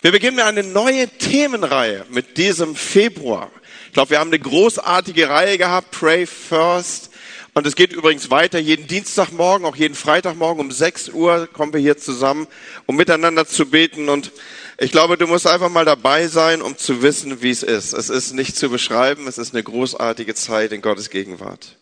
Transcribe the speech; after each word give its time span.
Wir 0.00 0.12
beginnen 0.12 0.38
eine 0.38 0.62
neue 0.62 1.08
Themenreihe 1.08 2.06
mit 2.08 2.36
diesem 2.36 2.76
Februar. 2.76 3.50
Ich 3.86 3.94
glaube, 3.94 4.10
wir 4.10 4.20
haben 4.20 4.28
eine 4.28 4.38
großartige 4.38 5.28
Reihe 5.28 5.58
gehabt, 5.58 5.90
Pray 5.90 6.24
First. 6.24 7.10
Und 7.52 7.66
es 7.66 7.74
geht 7.74 7.92
übrigens 7.92 8.30
weiter. 8.30 8.60
Jeden 8.60 8.86
Dienstagmorgen, 8.86 9.66
auch 9.66 9.74
jeden 9.74 9.96
Freitagmorgen 9.96 10.60
um 10.60 10.70
6 10.70 11.08
Uhr 11.08 11.48
kommen 11.52 11.72
wir 11.72 11.80
hier 11.80 11.98
zusammen, 11.98 12.46
um 12.86 12.94
miteinander 12.94 13.44
zu 13.44 13.66
beten. 13.66 14.08
Und 14.08 14.30
ich 14.78 14.92
glaube, 14.92 15.18
du 15.18 15.26
musst 15.26 15.48
einfach 15.48 15.68
mal 15.68 15.84
dabei 15.84 16.28
sein, 16.28 16.62
um 16.62 16.78
zu 16.78 17.02
wissen, 17.02 17.42
wie 17.42 17.50
es 17.50 17.64
ist. 17.64 17.92
Es 17.92 18.08
ist 18.08 18.34
nicht 18.34 18.56
zu 18.56 18.70
beschreiben. 18.70 19.26
Es 19.26 19.36
ist 19.36 19.52
eine 19.52 19.64
großartige 19.64 20.36
Zeit 20.36 20.70
in 20.70 20.80
Gottes 20.80 21.10
Gegenwart. 21.10 21.76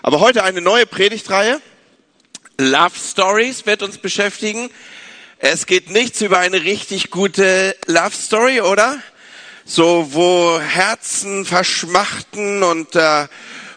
Aber 0.00 0.20
heute 0.20 0.44
eine 0.44 0.62
neue 0.62 0.86
Predigtreihe. 0.86 1.60
Love 2.58 2.96
Stories 2.96 3.66
wird 3.66 3.82
uns 3.82 3.98
beschäftigen. 3.98 4.70
Es 5.42 5.64
geht 5.64 5.88
nichts 5.88 6.20
über 6.20 6.38
eine 6.38 6.64
richtig 6.64 7.10
gute 7.10 7.74
Love 7.86 8.12
Story, 8.12 8.60
oder? 8.60 8.98
So, 9.64 10.08
wo 10.10 10.60
Herzen 10.60 11.46
verschmachten 11.46 12.62
und 12.62 12.94
äh, 12.94 13.26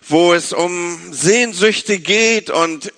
wo 0.10 0.34
es 0.34 0.52
um 0.52 1.00
Sehnsüchte 1.14 2.00
geht 2.00 2.50
und 2.50 2.92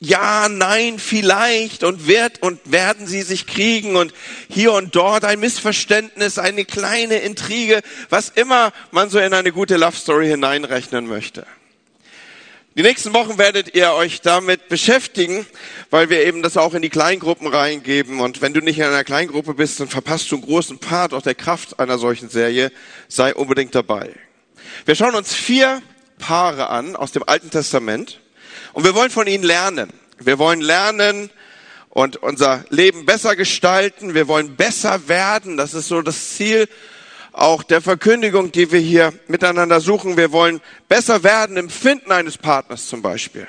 ja, 0.00 0.48
nein, 0.48 0.98
vielleicht 0.98 1.84
und 1.84 2.08
wird 2.08 2.42
und 2.42 2.58
werden 2.64 3.06
sie 3.06 3.22
sich 3.22 3.46
kriegen 3.46 3.94
und 3.94 4.12
hier 4.48 4.72
und 4.72 4.96
dort 4.96 5.24
ein 5.24 5.38
Missverständnis, 5.38 6.38
eine 6.38 6.64
kleine 6.64 7.18
Intrige, 7.18 7.82
was 8.10 8.30
immer 8.30 8.72
man 8.90 9.10
so 9.10 9.20
in 9.20 9.32
eine 9.32 9.52
gute 9.52 9.76
Love 9.76 9.96
Story 9.96 10.26
hineinrechnen 10.26 11.06
möchte. 11.06 11.46
Die 12.78 12.84
nächsten 12.84 13.12
Wochen 13.12 13.38
werdet 13.38 13.74
ihr 13.74 13.92
euch 13.94 14.20
damit 14.20 14.68
beschäftigen, 14.68 15.44
weil 15.90 16.10
wir 16.10 16.24
eben 16.24 16.44
das 16.44 16.56
auch 16.56 16.74
in 16.74 16.82
die 16.82 16.90
Kleingruppen 16.90 17.48
reingeben. 17.48 18.20
Und 18.20 18.40
wenn 18.40 18.54
du 18.54 18.60
nicht 18.60 18.78
in 18.78 18.84
einer 18.84 19.02
Kleingruppe 19.02 19.54
bist, 19.54 19.80
dann 19.80 19.88
verpasst 19.88 20.30
du 20.30 20.36
einen 20.36 20.44
großen 20.44 20.78
Part 20.78 21.12
auch 21.12 21.22
der 21.22 21.34
Kraft 21.34 21.80
einer 21.80 21.98
solchen 21.98 22.28
Serie. 22.28 22.70
Sei 23.08 23.34
unbedingt 23.34 23.74
dabei. 23.74 24.14
Wir 24.86 24.94
schauen 24.94 25.16
uns 25.16 25.34
vier 25.34 25.82
Paare 26.20 26.70
an 26.70 26.94
aus 26.94 27.10
dem 27.10 27.24
Alten 27.26 27.50
Testament 27.50 28.20
und 28.74 28.84
wir 28.84 28.94
wollen 28.94 29.10
von 29.10 29.26
ihnen 29.26 29.42
lernen. 29.42 29.92
Wir 30.20 30.38
wollen 30.38 30.60
lernen 30.60 31.30
und 31.88 32.18
unser 32.18 32.64
Leben 32.70 33.06
besser 33.06 33.34
gestalten. 33.34 34.14
Wir 34.14 34.28
wollen 34.28 34.54
besser 34.54 35.08
werden. 35.08 35.56
Das 35.56 35.74
ist 35.74 35.88
so 35.88 36.00
das 36.00 36.36
Ziel 36.36 36.68
auch 37.38 37.62
der 37.62 37.80
Verkündigung, 37.80 38.52
die 38.52 38.70
wir 38.72 38.80
hier 38.80 39.12
miteinander 39.28 39.80
suchen. 39.80 40.16
Wir 40.16 40.32
wollen 40.32 40.60
besser 40.88 41.22
werden 41.22 41.56
im 41.56 41.70
Finden 41.70 42.12
eines 42.12 42.36
Partners 42.36 42.88
zum 42.88 43.02
Beispiel. 43.02 43.46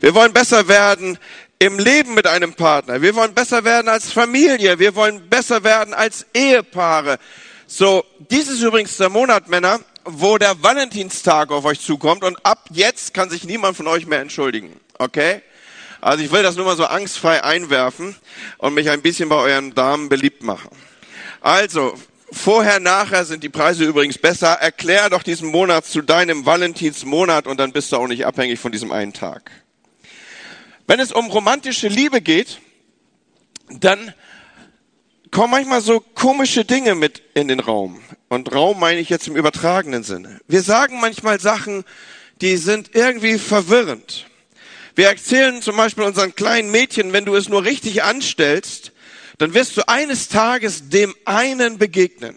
Wir 0.00 0.14
wollen 0.14 0.32
besser 0.32 0.68
werden 0.68 1.18
im 1.58 1.78
Leben 1.78 2.14
mit 2.14 2.26
einem 2.26 2.54
Partner. 2.54 3.02
Wir 3.02 3.14
wollen 3.14 3.34
besser 3.34 3.64
werden 3.64 3.88
als 3.88 4.12
Familie. 4.12 4.78
Wir 4.78 4.94
wollen 4.94 5.28
besser 5.28 5.64
werden 5.64 5.94
als 5.94 6.26
Ehepaare. 6.34 7.18
So, 7.66 8.04
dies 8.30 8.48
ist 8.48 8.62
übrigens 8.62 8.96
der 8.96 9.08
Monat, 9.08 9.48
Männer, 9.48 9.80
wo 10.04 10.38
der 10.38 10.62
Valentinstag 10.62 11.50
auf 11.50 11.64
euch 11.64 11.80
zukommt 11.80 12.22
und 12.24 12.44
ab 12.44 12.66
jetzt 12.70 13.14
kann 13.14 13.30
sich 13.30 13.44
niemand 13.44 13.76
von 13.76 13.86
euch 13.86 14.06
mehr 14.06 14.20
entschuldigen. 14.20 14.78
Okay? 14.98 15.42
Also 16.00 16.22
ich 16.22 16.30
will 16.30 16.42
das 16.42 16.56
nur 16.56 16.66
mal 16.66 16.76
so 16.76 16.84
angstfrei 16.84 17.42
einwerfen 17.42 18.14
und 18.58 18.74
mich 18.74 18.90
ein 18.90 19.00
bisschen 19.00 19.30
bei 19.30 19.36
euren 19.36 19.74
Damen 19.74 20.10
beliebt 20.10 20.42
machen. 20.42 20.68
Also, 21.40 21.94
Vorher, 22.34 22.80
nachher 22.80 23.24
sind 23.24 23.44
die 23.44 23.48
Preise 23.48 23.84
übrigens 23.84 24.18
besser. 24.18 24.54
Erklär 24.54 25.08
doch 25.08 25.22
diesen 25.22 25.50
Monat 25.50 25.86
zu 25.86 26.02
deinem 26.02 26.44
Valentinsmonat 26.44 27.46
und 27.46 27.58
dann 27.60 27.72
bist 27.72 27.92
du 27.92 27.96
auch 27.96 28.08
nicht 28.08 28.26
abhängig 28.26 28.58
von 28.58 28.72
diesem 28.72 28.90
einen 28.90 29.12
Tag. 29.12 29.50
Wenn 30.86 30.98
es 30.98 31.12
um 31.12 31.26
romantische 31.28 31.86
Liebe 31.88 32.20
geht, 32.20 32.58
dann 33.70 34.12
kommen 35.30 35.52
manchmal 35.52 35.80
so 35.80 36.00
komische 36.00 36.64
Dinge 36.64 36.96
mit 36.96 37.22
in 37.34 37.48
den 37.48 37.60
Raum. 37.60 38.02
Und 38.28 38.52
Raum 38.52 38.80
meine 38.80 39.00
ich 39.00 39.08
jetzt 39.10 39.28
im 39.28 39.36
übertragenen 39.36 40.02
Sinne. 40.02 40.40
Wir 40.48 40.62
sagen 40.62 41.00
manchmal 41.00 41.40
Sachen, 41.40 41.84
die 42.40 42.56
sind 42.56 42.90
irgendwie 42.94 43.38
verwirrend. 43.38 44.26
Wir 44.96 45.06
erzählen 45.06 45.62
zum 45.62 45.76
Beispiel 45.76 46.04
unseren 46.04 46.34
kleinen 46.34 46.70
Mädchen, 46.70 47.12
wenn 47.12 47.24
du 47.24 47.36
es 47.36 47.48
nur 47.48 47.64
richtig 47.64 48.02
anstellst, 48.02 48.92
dann 49.38 49.54
wirst 49.54 49.76
du 49.76 49.88
eines 49.88 50.28
Tages 50.28 50.88
dem 50.88 51.14
einen 51.24 51.78
begegnen. 51.78 52.36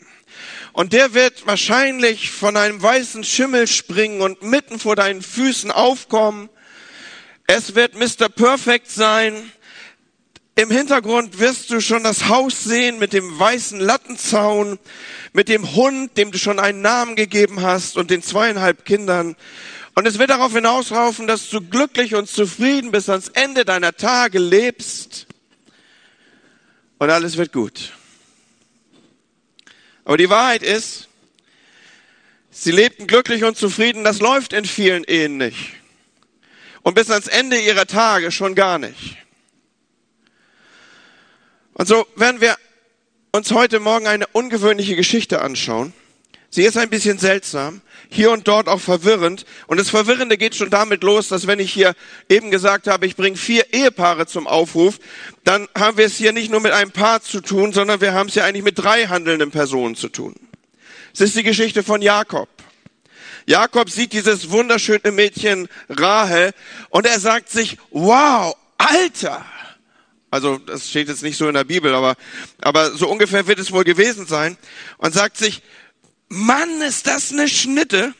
Und 0.74 0.94
der 0.94 1.14
wird 1.14 1.48
wahrscheinlich 1.48 2.30
von 2.30 2.56
einem 2.56 2.82
weißen 2.82 3.24
Schimmel 3.24 3.68
springen 3.68 4.22
und 4.22 4.44
mitten 4.44 4.80
vor 4.80 4.96
deinen 4.96 5.22
Füßen 5.22 5.72
aufkommen. 5.72 6.50
Es 7.48 7.76
wird 7.76 7.96
Mr. 7.96 8.30
Perfect 8.30 8.92
sein. 8.92 9.52
Im 10.56 10.72
Hintergrund 10.72 11.40
wirst 11.40 11.70
du 11.70 11.82
schon 11.82 12.04
das 12.04 12.30
Haus 12.30 12.64
sehen 12.64 13.00
mit 13.00 13.14
dem 13.14 13.40
weißen 13.40 13.80
Lattenzaun, 13.80 14.80
mit 15.34 15.50
dem 15.50 15.76
Hund, 15.76 16.18
dem 16.18 16.32
du 16.32 16.38
schon 16.38 16.60
einen 16.60 16.82
Namen 16.82 17.16
gegeben 17.16 17.62
hast 17.62 17.96
und 17.96 18.10
den 18.10 18.24
zweieinhalb 18.24 18.86
Kindern. 18.86 19.36
Und 19.94 20.08
es 20.08 20.20
wird 20.20 20.30
darauf 20.30 20.54
hinauslaufen, 20.54 21.28
dass 21.28 21.50
du 21.50 21.62
glücklich 21.62 22.16
und 22.16 22.28
zufrieden 22.28 22.92
bis 22.92 23.10
ans 23.10 23.30
Ende 23.30 23.66
deiner 23.66 23.96
Tage 23.96 24.40
lebst 24.40 25.27
und 27.00 27.10
alles 27.10 27.38
wird 27.38 27.54
gut. 27.54 27.94
Aber 30.06 30.18
die 30.18 30.30
Wahrheit 30.30 30.64
ist, 30.64 31.10
sie 32.50 32.72
lebten 32.72 33.08
glücklich 33.08 33.44
und 33.44 33.58
zufrieden, 33.58 34.04
das 34.04 34.20
läuft 34.20 34.54
in 34.54 34.66
vielen 34.66 35.04
Ehen 35.04 35.38
nicht. 35.38 35.74
Und 36.82 36.94
bis 36.94 37.10
ans 37.12 37.28
Ende 37.28 37.60
ihrer 37.60 37.86
Tage 37.86 38.32
schon 38.32 38.56
gar 38.56 38.80
nicht. 38.80 39.18
Und 41.74 41.88
so 41.88 42.08
werden 42.16 42.42
wir 42.42 42.58
uns 43.32 43.52
heute 43.52 43.80
Morgen 43.80 44.08
eine 44.08 44.26
ungewöhnliche 44.28 44.96
Geschichte 44.96 45.42
anschauen. 45.42 45.94
Sie 46.50 46.64
ist 46.64 46.78
ein 46.78 46.90
bisschen 46.90 47.20
seltsam, 47.20 47.82
hier 48.10 48.32
und 48.32 48.48
dort 48.48 48.70
auch 48.70 48.80
verwirrend. 48.80 49.46
Und 49.68 49.78
das 49.78 49.90
Verwirrende 49.90 50.38
geht 50.38 50.56
schon 50.56 50.70
damit 50.70 51.04
los, 51.04 51.28
dass 51.28 51.46
wenn 51.46 51.60
ich 51.60 51.74
hier 51.74 51.94
eben 52.30 52.52
gesagt 52.52 52.88
habe, 52.88 53.06
ich 53.06 53.16
bringe 53.16 53.38
vier 53.38 53.74
Ehepaare 53.74 54.28
zum 54.28 54.48
Aufruf, 54.48 55.00
dann 55.44 55.68
haben 55.78 55.98
wir 55.98 56.06
es 56.06 56.16
hier 56.16 56.32
nicht 56.32 56.50
nur 56.50 56.62
mit 56.62 56.72
einem 56.72 56.92
Paar 56.92 57.22
zu 57.22 57.42
tun, 57.42 57.74
sondern 57.74 58.00
wir 58.02 58.14
haben 58.14 58.30
es 58.30 58.36
ja 58.36 58.46
eigentlich 58.46 58.64
mit 58.64 58.80
drei 58.80 59.08
handelnden 59.08 59.52
Personen 59.52 59.96
zu 59.96 60.10
tun. 60.10 60.36
Es 61.14 61.20
ist 61.20 61.36
die 61.36 61.44
Geschichte 61.44 61.84
von 61.84 62.02
Jakob. 62.02 62.50
Jakob 63.46 63.90
sieht 63.90 64.14
dieses 64.14 64.50
wunderschöne 64.50 65.12
Mädchen 65.12 65.68
Rahel 65.90 66.52
und 66.90 67.06
er 67.06 67.20
sagt 67.20 67.50
sich, 67.50 67.78
wow, 67.92 68.56
Alter! 68.78 69.46
Also 70.30 70.58
das 70.58 70.90
steht 70.90 71.08
jetzt 71.08 71.24
nicht 71.24 71.38
so 71.38 71.48
in 71.48 71.54
der 71.54 71.64
Bibel, 71.64 71.96
aber, 71.96 72.16
aber 72.62 72.92
so 72.92 73.08
ungefähr 73.08 73.48
wird 73.48 73.60
es 73.60 73.72
wohl 73.72 73.86
gewesen 73.86 74.28
sein. 74.28 74.58
Und 74.98 75.14
sagt 75.14 75.38
sich, 75.38 75.62
Mann, 76.30 76.82
ist 76.82 77.08
das 77.08 77.32
eine 77.32 77.48
Schnitte. 77.48 78.14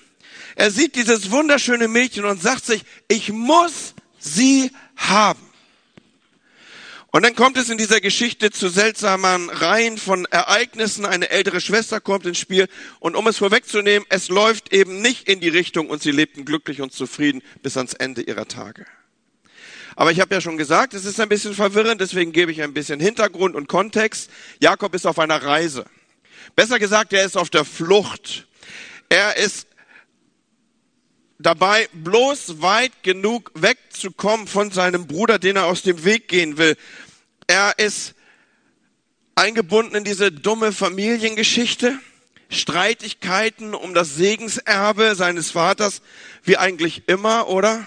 Er 0.56 0.72
sieht 0.72 0.96
dieses 0.96 1.32
wunderschöne 1.32 1.88
Mädchen 1.88 2.26
und 2.26 2.42
sagt 2.42 2.66
sich, 2.66 2.84
ich 3.08 3.32
muss 3.32 3.94
sie 4.18 4.72
haben. 4.96 5.48
Und 7.12 7.24
dann 7.24 7.36
kommt 7.36 7.58
es 7.58 7.70
in 7.70 7.78
dieser 7.78 8.02
Geschichte 8.02 8.52
zu 8.52 8.68
seltsamen 8.68 9.50
Reihen 9.50 9.98
von 9.98 10.26
Ereignissen. 10.26 11.06
Eine 11.06 11.30
ältere 11.30 11.62
Schwester 11.62 12.02
kommt 12.02 12.26
ins 12.26 12.38
Spiel. 12.38 12.68
Und 13.00 13.16
um 13.16 13.28
es 13.28 13.38
vorwegzunehmen, 13.38 14.06
es 14.10 14.30
läuft 14.30 14.74
eben 14.74 15.02
nicht 15.02 15.28
in 15.28 15.40
die 15.40 15.50
Richtung 15.50 15.90
und 15.90 16.02
sie 16.02 16.12
lebten 16.12 16.46
glücklich 16.46 16.82
und 16.82 16.94
zufrieden 16.94 17.42
bis 17.64 17.78
ans 17.78 17.94
Ende 17.94 18.22
ihrer 18.22 18.48
Tage. 18.48 18.86
Aber 19.96 20.12
ich 20.12 20.20
habe 20.20 20.36
ja 20.36 20.42
schon 20.42 20.58
gesagt, 20.58 20.94
es 20.94 21.06
ist 21.06 21.20
ein 21.20 21.30
bisschen 21.30 21.56
verwirrend, 21.56 22.02
deswegen 22.02 22.34
gebe 22.34 22.52
ich 22.52 22.62
ein 22.62 22.74
bisschen 22.74 23.00
Hintergrund 23.00 23.56
und 23.56 23.68
Kontext. 23.68 24.30
Jakob 24.60 24.94
ist 24.94 25.08
auf 25.08 25.18
einer 25.18 25.42
Reise. 25.42 25.86
Besser 26.56 26.80
gesagt, 26.80 27.14
er 27.14 27.26
ist 27.26 27.38
auf 27.38 27.50
der 27.50 27.66
Flucht. 27.66 28.48
Er 29.10 29.38
ist 29.38 29.68
dabei, 31.40 31.88
bloß 31.94 32.62
weit 32.62 33.04
genug 33.04 33.52
wegzukommen 33.54 34.48
von 34.48 34.72
seinem 34.72 35.08
Bruder, 35.08 35.40
den 35.40 35.56
er 35.56 35.66
aus 35.66 35.84
dem 35.84 36.04
Weg 36.04 36.28
gehen 36.28 36.58
will. 36.58 36.76
Er 37.48 37.78
ist 37.78 38.16
eingebunden 39.36 39.96
in 39.96 40.04
diese 40.04 40.32
dumme 40.32 40.72
Familiengeschichte, 40.72 42.00
Streitigkeiten 42.50 43.74
um 43.74 43.94
das 43.94 44.16
Segenserbe 44.16 45.16
seines 45.16 45.52
Vaters, 45.52 46.02
wie 46.44 46.58
eigentlich 46.58 47.08
immer, 47.08 47.48
oder? 47.48 47.86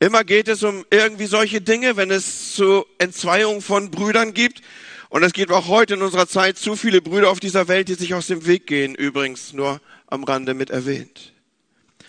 Immer 0.00 0.24
geht 0.24 0.48
es 0.48 0.62
um 0.62 0.84
irgendwie 0.90 1.26
solche 1.26 1.60
Dinge, 1.60 1.96
wenn 1.96 2.10
es 2.10 2.54
zu 2.54 2.86
Entzweiung 2.98 3.60
von 3.62 3.90
Brüdern 3.90 4.32
gibt. 4.32 4.62
Und 5.08 5.22
es 5.22 5.32
gibt 5.32 5.50
auch 5.52 5.68
heute 5.68 5.94
in 5.94 6.02
unserer 6.02 6.28
Zeit 6.28 6.58
zu 6.58 6.76
viele 6.76 7.00
Brüder 7.00 7.30
auf 7.30 7.40
dieser 7.40 7.68
Welt, 7.68 7.88
die 7.88 7.94
sich 7.94 8.14
aus 8.14 8.26
dem 8.26 8.46
Weg 8.46 8.66
gehen, 8.66 8.94
übrigens 8.94 9.52
nur 9.52 9.80
am 10.06 10.24
Rande 10.24 10.54
mit 10.54 10.70
erwähnt. 10.70 11.32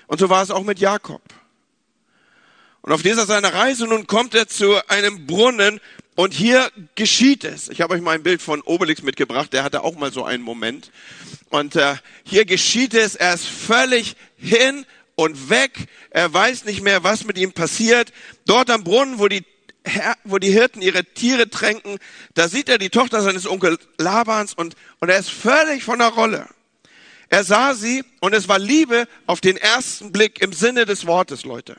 Und 0.08 0.20
so 0.20 0.30
war 0.30 0.44
es 0.44 0.52
auch 0.52 0.64
mit 0.64 0.80
Jakob. 0.80 1.22
Und 2.82 2.92
auf 2.92 3.02
dieser 3.02 3.26
seiner 3.26 3.54
Reise 3.54 3.88
nun 3.88 4.08
kommt 4.08 4.36
er 4.36 4.48
zu 4.48 4.76
einem 4.90 5.28
Brunnen 5.28 5.80
und 6.16 6.34
hier 6.34 6.70
geschieht 6.96 7.44
es. 7.46 7.70
Ich 7.70 7.82
habe 7.82 7.94
euch 7.94 8.02
mal 8.02 8.16
ein 8.16 8.24
Bild 8.24 8.42
von 8.42 8.62
Obelix 8.62 9.02
mitgebracht, 9.02 9.54
der 9.54 9.64
hatte 9.64 9.84
auch 9.84 9.96
mal 9.96 10.12
so 10.12 10.26
einen 10.26 10.44
Moment. 10.44 10.92
Und 11.50 11.76
äh, 11.76 11.96
hier 12.26 12.46
geschieht 12.46 12.94
es, 12.94 13.16
er 13.16 13.34
ist 13.34 13.48
völlig 13.48 14.16
hin 14.38 14.86
und 15.16 15.50
weg. 15.50 15.88
Er 16.10 16.34
weiß 16.34 16.66
nicht 16.66 16.82
mehr, 16.82 17.04
was 17.04 17.24
mit 17.24 17.38
ihm 17.38 17.54
passiert. 17.54 18.12
Dort 18.46 18.70
am 18.70 18.84
Brunnen, 18.84 19.20
wo 19.20 19.28
die 19.28 19.46
wo 20.24 20.38
die 20.38 20.52
Hirten 20.52 20.82
ihre 20.82 21.04
Tiere 21.06 21.50
tränken, 21.50 22.00
da 22.34 22.48
sieht 22.48 22.70
er 22.70 22.78
die 22.78 22.90
Tochter 22.90 23.22
seines 23.22 23.48
Onkel 23.48 23.78
Labans 23.98 24.54
und, 24.54 24.76
und 25.00 25.10
er 25.10 25.20
ist 25.20 25.32
völlig 25.32 25.84
von 25.84 26.00
der 26.00 26.10
Rolle. 26.10 26.48
Er 27.30 27.44
sah 27.44 27.74
sie 27.76 28.04
und 28.22 28.34
es 28.34 28.48
war 28.48 28.60
Liebe 28.60 29.08
auf 29.26 29.40
den 29.40 29.58
ersten 29.58 30.12
Blick 30.12 30.42
im 30.42 30.52
Sinne 30.52 30.86
des 30.86 31.06
Wortes, 31.06 31.46
Leute. 31.46 31.78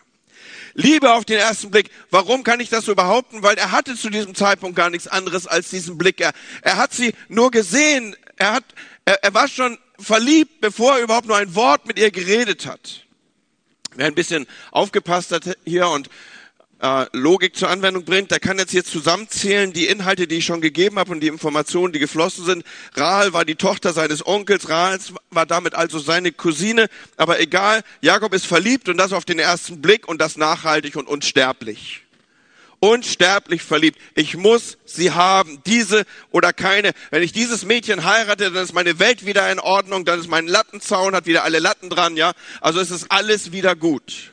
Liebe 0.74 1.12
auf 1.12 1.24
den 1.24 1.38
ersten 1.38 1.70
Blick. 1.70 1.90
Warum 2.10 2.44
kann 2.44 2.60
ich 2.60 2.70
das 2.70 2.84
so 2.84 2.94
behaupten? 2.94 3.42
Weil 3.42 3.56
er 3.58 3.72
hatte 3.72 3.96
zu 3.96 4.10
diesem 4.10 4.36
Zeitpunkt 4.36 4.76
gar 4.76 4.90
nichts 4.90 5.08
anderes 5.08 5.48
als 5.48 5.70
diesen 5.70 5.98
Blick. 5.98 6.20
Er, 6.20 6.32
er 6.62 6.76
hat 6.76 6.94
sie 6.94 7.12
nur 7.28 7.50
gesehen. 7.50 8.16
Er 8.36 8.52
hat, 8.52 8.64
er, 9.04 9.24
er 9.24 9.34
war 9.34 9.48
schon 9.48 9.78
verliebt, 9.98 10.60
bevor 10.60 10.96
er 10.96 11.02
überhaupt 11.02 11.26
nur 11.26 11.36
ein 11.36 11.54
Wort 11.56 11.86
mit 11.86 11.98
ihr 11.98 12.12
geredet 12.12 12.66
hat. 12.66 13.04
Wer 13.96 14.06
ein 14.06 14.14
bisschen 14.14 14.46
aufgepasst 14.70 15.32
hat 15.32 15.56
hier 15.64 15.88
und 15.88 16.08
äh, 16.80 17.06
Logik 17.12 17.56
zur 17.56 17.68
Anwendung 17.68 18.04
bringt, 18.04 18.30
der 18.30 18.40
kann 18.40 18.58
jetzt 18.58 18.70
hier 18.70 18.84
zusammenzählen 18.84 19.72
die 19.72 19.86
Inhalte, 19.86 20.26
die 20.26 20.36
ich 20.36 20.44
schon 20.44 20.60
gegeben 20.60 20.98
habe 20.98 21.12
und 21.12 21.20
die 21.20 21.28
Informationen, 21.28 21.92
die 21.92 21.98
geflossen 21.98 22.44
sind. 22.44 22.64
Rahel 22.94 23.32
war 23.32 23.44
die 23.44 23.56
Tochter 23.56 23.92
seines 23.92 24.26
Onkels, 24.26 24.68
Rahel 24.68 24.98
war 25.30 25.46
damit 25.46 25.74
also 25.74 25.98
seine 25.98 26.32
Cousine, 26.32 26.88
aber 27.16 27.40
egal, 27.40 27.82
Jakob 28.00 28.34
ist 28.34 28.46
verliebt 28.46 28.88
und 28.88 28.96
das 28.96 29.12
auf 29.12 29.24
den 29.24 29.38
ersten 29.38 29.80
Blick 29.80 30.08
und 30.08 30.20
das 30.20 30.36
nachhaltig 30.36 30.96
und 30.96 31.06
unsterblich. 31.06 32.02
Unsterblich 32.82 33.62
verliebt. 33.62 33.98
Ich 34.14 34.38
muss 34.38 34.78
sie 34.86 35.10
haben, 35.10 35.60
diese 35.66 36.04
oder 36.30 36.54
keine. 36.54 36.92
Wenn 37.10 37.22
ich 37.22 37.32
dieses 37.32 37.66
Mädchen 37.66 38.06
heirate, 38.06 38.50
dann 38.50 38.64
ist 38.64 38.72
meine 38.72 38.98
Welt 38.98 39.26
wieder 39.26 39.52
in 39.52 39.58
Ordnung, 39.58 40.06
dann 40.06 40.18
ist 40.18 40.28
mein 40.28 40.46
Lattenzaun, 40.46 41.14
hat 41.14 41.26
wieder 41.26 41.44
alle 41.44 41.58
Latten 41.58 41.90
dran, 41.90 42.16
ja. 42.16 42.32
Also 42.62 42.80
es 42.80 42.90
ist 42.90 43.10
alles 43.10 43.52
wieder 43.52 43.76
gut. 43.76 44.32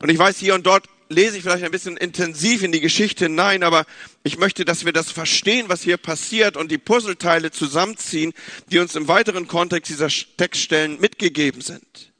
Und 0.00 0.10
ich 0.10 0.18
weiß, 0.18 0.38
hier 0.38 0.54
und 0.54 0.66
dort 0.66 0.88
lese 1.08 1.36
ich 1.36 1.42
vielleicht 1.42 1.64
ein 1.64 1.70
bisschen 1.70 1.96
intensiv 1.96 2.62
in 2.62 2.72
die 2.72 2.80
Geschichte 2.80 3.26
hinein, 3.26 3.62
aber 3.62 3.84
ich 4.22 4.38
möchte, 4.38 4.64
dass 4.64 4.84
wir 4.84 4.92
das 4.92 5.10
verstehen, 5.10 5.68
was 5.68 5.82
hier 5.82 5.96
passiert 5.96 6.56
und 6.56 6.70
die 6.70 6.78
Puzzleteile 6.78 7.50
zusammenziehen, 7.50 8.32
die 8.70 8.78
uns 8.78 8.94
im 8.94 9.08
weiteren 9.08 9.48
Kontext 9.48 9.90
dieser 9.90 10.08
Textstellen 10.36 11.00
mitgegeben 11.00 11.62
sind. 11.62 12.12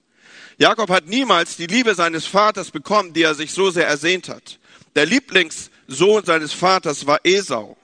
Jakob 0.58 0.90
hat 0.90 1.06
niemals 1.06 1.56
die 1.56 1.66
Liebe 1.66 1.94
seines 1.94 2.26
Vaters 2.26 2.70
bekommen, 2.70 3.12
die 3.12 3.22
er 3.22 3.34
sich 3.34 3.52
so 3.52 3.70
sehr 3.70 3.86
ersehnt 3.86 4.28
hat. 4.28 4.58
Der 4.96 5.06
Lieblingssohn 5.06 6.24
seines 6.24 6.52
Vaters 6.52 7.06
war 7.06 7.20
Esau, 7.22 7.76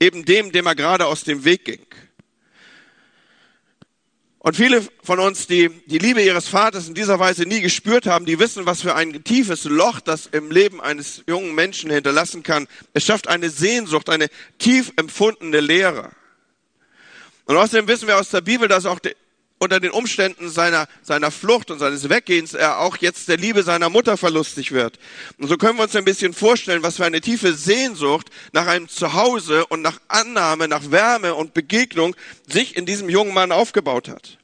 eben 0.00 0.24
dem, 0.24 0.52
dem 0.52 0.66
er 0.66 0.74
gerade 0.74 1.06
aus 1.06 1.24
dem 1.24 1.44
Weg 1.44 1.66
ging. 1.66 1.84
Und 4.44 4.56
viele 4.56 4.84
von 5.04 5.20
uns, 5.20 5.46
die 5.46 5.68
die 5.86 5.98
Liebe 5.98 6.20
ihres 6.20 6.48
Vaters 6.48 6.88
in 6.88 6.94
dieser 6.94 7.20
Weise 7.20 7.44
nie 7.44 7.60
gespürt 7.60 8.06
haben, 8.06 8.26
die 8.26 8.40
wissen, 8.40 8.66
was 8.66 8.82
für 8.82 8.96
ein 8.96 9.22
tiefes 9.22 9.62
Loch 9.62 10.00
das 10.00 10.26
im 10.26 10.50
Leben 10.50 10.80
eines 10.80 11.22
jungen 11.28 11.54
Menschen 11.54 11.92
hinterlassen 11.92 12.42
kann. 12.42 12.66
Es 12.92 13.04
schafft 13.04 13.28
eine 13.28 13.50
Sehnsucht, 13.50 14.08
eine 14.08 14.26
tief 14.58 14.92
empfundene 14.96 15.60
Leere. 15.60 16.10
Und 17.44 17.56
außerdem 17.56 17.86
wissen 17.86 18.08
wir 18.08 18.18
aus 18.18 18.30
der 18.30 18.40
Bibel, 18.40 18.66
dass 18.66 18.84
auch 18.84 18.98
unter 19.62 19.78
den 19.78 19.92
Umständen 19.92 20.50
seiner, 20.50 20.88
seiner 21.02 21.30
Flucht 21.30 21.70
und 21.70 21.78
seines 21.78 22.08
Weggehens 22.08 22.52
er 22.52 22.80
auch 22.80 22.96
jetzt 22.96 23.28
der 23.28 23.36
Liebe 23.36 23.62
seiner 23.62 23.90
Mutter 23.90 24.16
verlustig 24.16 24.72
wird. 24.72 24.98
Und 25.38 25.46
so 25.46 25.56
können 25.56 25.78
wir 25.78 25.84
uns 25.84 25.94
ein 25.94 26.04
bisschen 26.04 26.34
vorstellen, 26.34 26.82
was 26.82 26.96
für 26.96 27.04
eine 27.04 27.20
tiefe 27.20 27.54
Sehnsucht 27.54 28.28
nach 28.52 28.66
einem 28.66 28.88
Zuhause 28.88 29.64
und 29.66 29.80
nach 29.80 30.00
Annahme, 30.08 30.66
nach 30.66 30.90
Wärme 30.90 31.36
und 31.36 31.54
Begegnung 31.54 32.16
sich 32.48 32.76
in 32.76 32.86
diesem 32.86 33.08
jungen 33.08 33.34
Mann 33.34 33.52
aufgebaut 33.52 34.08
hat. 34.08 34.36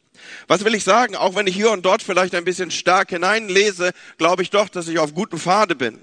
Was 0.47 0.65
will 0.65 0.77
ich 0.77 0.85
sagen? 0.85 1.17
Auch 1.17 1.35
wenn 1.35 1.49
ich 1.49 1.57
hier 1.57 1.73
und 1.73 1.85
dort 1.85 2.01
vielleicht 2.01 2.37
ein 2.37 2.45
bisschen 2.45 2.71
stark 2.71 3.11
hineinlese, 3.11 3.91
glaube 4.19 4.45
ich 4.45 4.51
doch, 4.51 4.69
dass 4.69 4.87
ich 4.87 5.01
auf 5.01 5.15
gutem 5.15 5.41
Pfade 5.41 5.75
bin. 5.75 5.99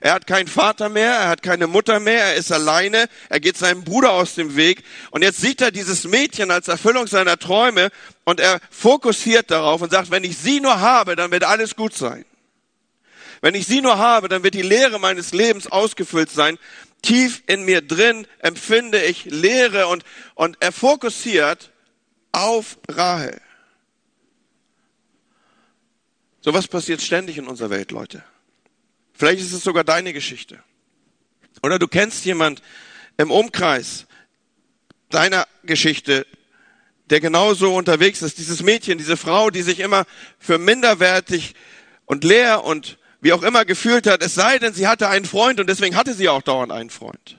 Er 0.00 0.12
hat 0.12 0.26
keinen 0.26 0.48
Vater 0.48 0.88
mehr, 0.88 1.12
er 1.12 1.28
hat 1.28 1.42
keine 1.42 1.66
Mutter 1.66 2.00
mehr, 2.00 2.24
er 2.24 2.34
ist 2.34 2.52
alleine, 2.52 3.08
er 3.28 3.40
geht 3.40 3.56
seinem 3.56 3.84
Bruder 3.84 4.12
aus 4.12 4.34
dem 4.34 4.56
Weg 4.56 4.84
und 5.10 5.22
jetzt 5.22 5.40
sieht 5.40 5.60
er 5.60 5.70
dieses 5.70 6.04
Mädchen 6.04 6.50
als 6.50 6.68
Erfüllung 6.68 7.06
seiner 7.06 7.38
Träume 7.38 7.90
und 8.24 8.40
er 8.40 8.60
fokussiert 8.70 9.50
darauf 9.50 9.82
und 9.82 9.90
sagt, 9.90 10.10
wenn 10.10 10.24
ich 10.24 10.38
sie 10.38 10.60
nur 10.60 10.80
habe, 10.80 11.16
dann 11.16 11.30
wird 11.30 11.44
alles 11.44 11.76
gut 11.76 11.94
sein. 11.94 12.24
Wenn 13.40 13.54
ich 13.54 13.66
sie 13.66 13.80
nur 13.80 13.98
habe, 13.98 14.28
dann 14.28 14.42
wird 14.42 14.54
die 14.54 14.62
Leere 14.62 14.98
meines 14.98 15.32
Lebens 15.32 15.66
ausgefüllt 15.66 16.30
sein. 16.30 16.58
Tief 17.02 17.42
in 17.46 17.64
mir 17.64 17.80
drin 17.80 18.26
empfinde 18.40 19.02
ich 19.04 19.26
Leere 19.26 19.86
und, 19.86 20.04
und 20.34 20.56
er 20.60 20.72
fokussiert 20.72 21.70
auf 22.32 22.78
Rahel. 22.88 23.40
So 26.40 26.54
was 26.54 26.66
passiert 26.66 27.02
ständig 27.02 27.38
in 27.38 27.46
unserer 27.46 27.70
Welt, 27.70 27.90
Leute. 27.90 28.24
Vielleicht 29.18 29.40
ist 29.40 29.52
es 29.52 29.64
sogar 29.64 29.82
deine 29.82 30.12
Geschichte. 30.12 30.62
Oder 31.64 31.80
du 31.80 31.88
kennst 31.88 32.24
jemand 32.24 32.62
im 33.16 33.32
Umkreis 33.32 34.06
deiner 35.10 35.48
Geschichte, 35.64 36.24
der 37.06 37.18
genauso 37.18 37.74
unterwegs 37.74 38.22
ist. 38.22 38.38
Dieses 38.38 38.62
Mädchen, 38.62 38.96
diese 38.96 39.16
Frau, 39.16 39.50
die 39.50 39.62
sich 39.62 39.80
immer 39.80 40.04
für 40.38 40.58
minderwertig 40.58 41.56
und 42.06 42.22
leer 42.22 42.62
und 42.62 42.98
wie 43.20 43.32
auch 43.32 43.42
immer 43.42 43.64
gefühlt 43.64 44.06
hat, 44.06 44.22
es 44.22 44.36
sei 44.36 44.60
denn, 44.60 44.72
sie 44.72 44.86
hatte 44.86 45.08
einen 45.08 45.24
Freund 45.24 45.58
und 45.58 45.68
deswegen 45.68 45.96
hatte 45.96 46.14
sie 46.14 46.28
auch 46.28 46.42
dauernd 46.42 46.70
einen 46.70 46.90
Freund. 46.90 47.38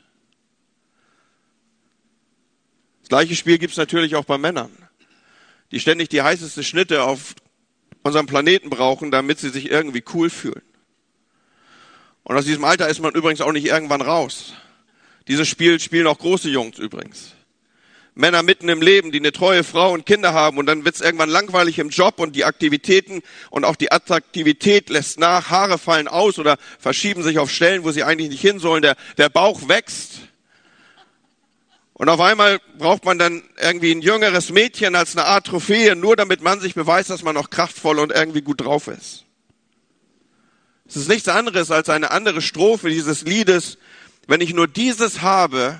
Das 3.03 3.07
gleiche 3.07 3.37
Spiel 3.37 3.57
gibt 3.57 3.71
es 3.71 3.77
natürlich 3.77 4.17
auch 4.17 4.25
bei 4.25 4.37
Männern, 4.37 4.75
die 5.71 5.79
ständig 5.79 6.09
die 6.09 6.23
heißeste 6.23 6.61
Schnitte 6.61 7.03
auf 7.03 7.35
unserem 8.03 8.25
Planeten 8.25 8.69
brauchen, 8.69 9.11
damit 9.11 9.39
sie 9.39 9.49
sich 9.49 9.71
irgendwie 9.71 10.03
cool 10.13 10.29
fühlen. 10.29 10.61
Und 12.24 12.38
aus 12.38 12.45
diesem 12.45 12.63
Alter 12.63 12.88
ist 12.89 13.00
man 13.00 13.13
übrigens 13.13 13.42
auch 13.42 13.51
nicht 13.51 13.66
irgendwann 13.66 14.01
raus. 14.01 14.54
Dieses 15.27 15.48
Spiel 15.48 15.80
spielen 15.80 16.07
auch 16.07 16.18
große 16.18 16.50
Jungs 16.50 16.80
übrigens. 16.80 17.33
Männer 18.19 18.44
mitten 18.44 18.68
im 18.68 18.81
Leben, 18.81 19.12
die 19.12 19.19
eine 19.19 19.31
treue 19.31 19.63
Frau 19.63 19.94
und 19.94 20.06
Kinder 20.06 20.33
haben 20.33 20.57
und 20.57 20.66
dann 20.66 20.83
wird 20.83 20.95
es 20.95 21.01
irgendwann 21.01 21.30
langweilig 21.30 21.80
im 21.80 21.89
Job 21.89 22.19
und 22.19 22.36
die 22.36 22.44
Aktivitäten 22.44 23.21
und 23.50 23.63
auch 23.63 23.77
die 23.77 23.92
Attraktivität 23.92 24.89
lässt 24.89 25.19
nach, 25.19 25.50
Haare 25.50 25.77
fallen 25.77 26.10
aus 26.10 26.38
oder 26.38 26.57
verschieben 26.80 27.24
sich 27.24 27.39
auf 27.39 27.50
Stellen, 27.50 27.86
wo 27.86 27.92
sie 27.92 28.04
eigentlich 28.04 28.30
nicht 28.30 28.42
hin 28.42 28.60
sollen, 28.60 28.81
der, 28.81 28.98
der 29.18 29.30
Bauch 29.30 29.69
wächst. 29.69 30.19
Und 31.94 32.10
auf 32.10 32.19
einmal 32.19 32.60
braucht 32.77 33.06
man 33.06 33.19
dann 33.19 33.44
irgendwie 33.62 33.92
ein 33.92 34.01
jüngeres 34.01 34.50
Mädchen 34.50 34.95
als 34.95 35.16
eine 35.16 35.25
Art 35.25 35.48
Trophäe, 35.48 35.95
nur 35.95 36.16
damit 36.16 36.42
man 36.42 36.60
sich 36.60 36.75
beweist, 36.75 37.10
dass 37.10 37.24
man 37.24 37.36
noch 37.36 37.50
kraftvoll 37.50 38.00
und 38.00 38.12
irgendwie 38.12 38.42
gut 38.42 38.62
drauf 38.62 38.88
ist. 38.88 39.25
Es 40.89 40.95
ist 40.95 41.07
nichts 41.07 41.27
anderes 41.27 41.69
als 41.69 41.88
eine 41.89 42.09
andere 42.09 42.41
Strophe 42.41 42.89
dieses 42.89 43.21
Liedes. 43.21 43.77
Wenn 44.25 44.41
ich 44.41 44.53
nur 44.56 44.68
dieses 44.68 45.21
habe, 45.21 45.80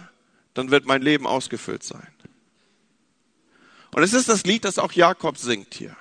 dann 0.54 0.70
wird 0.70 0.86
mein 0.86 1.02
Leben 1.02 1.26
ausgefüllt 1.26 1.84
sein. 1.84 2.08
Und 3.92 4.04
es 4.04 4.14
ist 4.14 4.30
das 4.30 4.44
Lied, 4.44 4.66
das 4.66 4.78
auch 4.78 4.92
Jakob 4.92 5.40
singt 5.40 5.74
hier. 5.74 5.96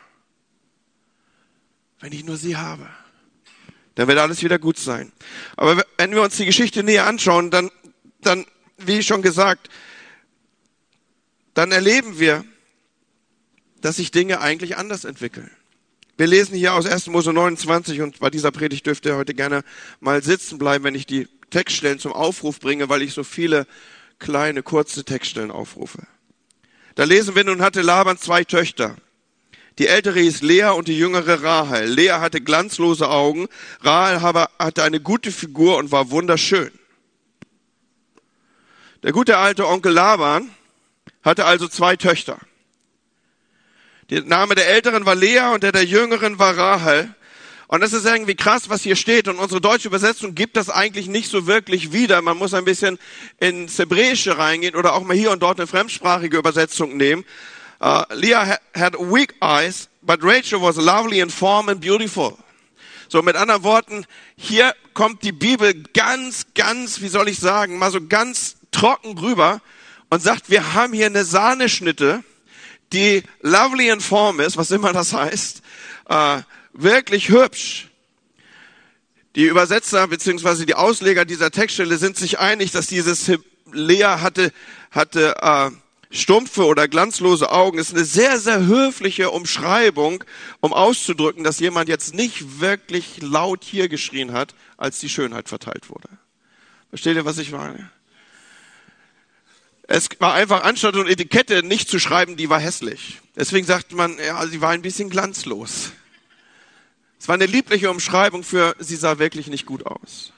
Wenn 2.01 2.13
ich 2.13 2.23
nur 2.23 2.37
sie 2.37 2.59
habe, 2.59 2.87
dann 3.95 4.09
wird 4.09 4.19
alles 4.19 4.43
wieder 4.43 4.59
gut 4.59 4.79
sein. 4.79 5.11
Aber 5.57 5.83
wenn 5.97 6.13
wir 6.13 6.23
uns 6.23 6.37
die 6.37 6.45
Geschichte 6.45 6.83
näher 6.83 7.07
anschauen, 7.07 7.51
dann, 7.51 7.71
dann, 8.21 8.45
wie 8.77 9.03
schon 9.03 9.23
gesagt, 9.23 9.71
dann 11.55 11.73
erleben 11.73 12.21
wir, 12.21 12.45
dass 13.81 13.97
sich 13.97 14.11
Dinge 14.11 14.41
eigentlich 14.43 14.77
anders 14.77 15.05
entwickeln. 15.05 15.51
Wir 16.19 16.27
lesen 16.27 16.57
hier 16.57 16.75
aus 16.75 16.85
1. 16.85 17.07
Mose 17.07 17.33
29 17.33 18.01
und 18.01 18.19
bei 18.19 18.29
dieser 18.29 18.51
Predigt 18.51 18.85
dürft 18.85 19.07
ihr 19.07 19.15
heute 19.15 19.35
gerne 19.35 19.63
mal 20.01 20.21
sitzen 20.21 20.59
bleiben, 20.59 20.83
wenn 20.83 20.97
ich 20.97 21.07
die 21.07 21.29
Textstellen 21.51 22.01
zum 22.01 22.13
Aufruf 22.13 22.59
bringe, 22.59 22.89
weil 22.89 23.03
ich 23.03 23.15
so 23.15 23.23
viele 23.23 23.69
kleine, 24.19 24.65
kurze 24.65 25.05
Textstellen 25.05 25.53
aufrufe. 25.53 26.09
Da 26.97 27.05
lesen 27.05 27.37
wir, 27.37 27.45
nun 27.45 27.63
hatte 27.63 27.83
Laban 27.83 28.19
zwei 28.19 28.43
Töchter. 28.43 28.97
Die 29.79 29.87
ältere 29.87 30.19
hieß 30.19 30.43
Lea 30.43 30.71
und 30.77 30.89
die 30.89 30.99
jüngere 30.99 31.45
Rahel. 31.45 31.89
Lea 31.89 32.15
hatte 32.15 32.41
glanzlose 32.41 33.09
Augen, 33.09 33.47
Rahel 33.83 34.21
hatte 34.21 34.83
eine 34.83 34.99
gute 34.99 35.31
Figur 35.31 35.77
und 35.77 35.93
war 35.93 36.11
wunderschön. 36.11 36.73
Der 39.05 39.13
gute 39.13 39.39
alte 39.39 39.69
Onkel 39.69 39.93
Laban 39.93 40.51
hatte 41.23 41.45
also 41.45 41.69
zwei 41.69 41.95
Töchter. 41.95 42.41
Der 44.11 44.23
Name 44.23 44.55
der 44.55 44.67
Älteren 44.69 45.05
war 45.05 45.15
Lea 45.15 45.53
und 45.53 45.63
der 45.63 45.73
der 45.73 45.85
Jüngeren 45.85 46.39
war 46.39 46.57
Rahel. 46.57 47.15
Und 47.67 47.83
das 47.83 47.93
ist 47.93 48.07
irgendwie 48.07 48.35
krass, 48.35 48.71
was 48.71 48.83
hier 48.83 48.97
steht. 48.97 49.29
Und 49.29 49.39
unsere 49.39 49.61
deutsche 49.61 49.89
Übersetzung 49.89 50.35
gibt 50.35 50.57
das 50.57 50.71
eigentlich 50.71 51.09
nicht 51.09 51.31
so 51.31 51.47
wirklich 51.47 51.93
wieder. 51.93 52.23
Man 52.23 52.39
muss 52.39 52.55
ein 52.55 52.65
bisschen 52.65 52.99
ins 53.39 53.79
Hebräische 53.79 54.39
reingehen 54.39 54.77
oder 54.77 54.95
auch 54.95 55.05
mal 55.05 55.15
hier 55.15 55.31
und 55.31 55.43
dort 55.43 55.61
eine 55.61 55.67
fremdsprachige 55.67 56.39
Übersetzung 56.39 56.97
nehmen. 56.97 57.27
Uh, 57.83 58.03
Leah 58.15 58.59
had 58.75 58.95
weak 58.99 59.35
eyes, 59.43 59.91
but 60.01 60.21
Rachel 60.23 60.63
was 60.63 60.77
lovely 60.77 61.21
in 61.21 61.29
form 61.29 61.69
and 61.69 61.81
beautiful. 61.83 62.35
So, 63.09 63.21
mit 63.21 63.37
anderen 63.37 63.63
Worten, 63.63 64.07
hier 64.37 64.75
kommt 64.95 65.23
die 65.23 65.33
Bibel 65.33 65.75
ganz, 65.93 66.47
ganz, 66.55 67.03
wie 67.03 67.09
soll 67.09 67.29
ich 67.29 67.39
sagen, 67.39 67.79
mal 67.79 67.91
so 67.91 68.01
ganz 68.01 68.57
trocken 68.71 69.19
rüber 69.19 69.61
und 70.09 70.23
sagt, 70.23 70.49
wir 70.49 70.73
haben 70.73 70.95
hier 70.95 71.07
eine 71.07 71.25
Sahneschnitte 71.25 72.25
die 72.93 73.23
lovely 73.41 73.89
in 73.89 74.01
form 74.01 74.41
ist, 74.41 74.57
was 74.57 74.71
immer 74.71 74.93
das 74.93 75.13
heißt, 75.13 75.63
äh, 76.09 76.43
wirklich 76.73 77.29
hübsch. 77.29 77.89
Die 79.37 79.45
Übersetzer 79.45 80.09
bzw. 80.09 80.65
die 80.65 80.75
Ausleger 80.75 81.25
dieser 81.25 81.51
Textstelle 81.51 81.99
sind 81.99 82.17
sich 82.17 82.39
einig, 82.39 82.73
dass 82.73 82.87
dieses 82.87 83.31
Lea 83.73 84.17
hatte, 84.21 84.53
hatte 84.91 85.37
äh, 85.41 85.71
stumpfe 86.11 86.65
oder 86.65 86.89
glanzlose 86.89 87.51
Augen 87.51 87.79
ist 87.79 87.95
eine 87.95 88.05
sehr, 88.05 88.39
sehr 88.39 88.65
höfliche 88.67 89.31
Umschreibung, 89.31 90.25
um 90.61 90.73
auszudrücken, 90.73 91.45
dass 91.45 91.61
jemand 91.61 91.89
jetzt 91.89 92.15
nicht 92.15 92.61
wirklich 92.61 93.21
laut 93.21 93.65
hier 93.65 93.89
geschrien 93.89 94.33
hat, 94.33 94.55
als 94.77 95.01
die 95.01 95.09
Schönheit 95.09 95.49
verteilt 95.49 95.91
wurde. 95.91 96.09
Versteht 96.89 97.17
ihr, 97.17 97.25
was 97.25 97.39
ich 97.39 97.53
meine? 97.53 97.91
Es 99.91 100.11
war 100.19 100.35
einfach 100.35 100.65
anstatt 100.65 100.97
und 100.97 101.09
Etikette 101.09 101.63
nicht 101.63 101.89
zu 101.89 101.99
schreiben, 101.99 102.37
die 102.37 102.51
war 102.51 102.61
hässlich. 102.61 103.21
Deswegen 103.35 103.67
sagt 103.67 103.93
man, 103.93 104.19
ja, 104.19 104.47
sie 104.47 104.61
war 104.61 104.71
ein 104.71 104.83
bisschen 104.83 105.09
glanzlos. 105.09 105.93
Es 107.19 107.27
war 107.27 107.35
eine 107.35 107.47
liebliche 107.47 107.91
Umschreibung 107.91 108.45
für, 108.45 108.77
sie 108.79 108.97
sah 108.97 109.19
wirklich 109.19 109.47
nicht 109.47 109.65
gut 109.65 109.87
aus. 109.87 110.35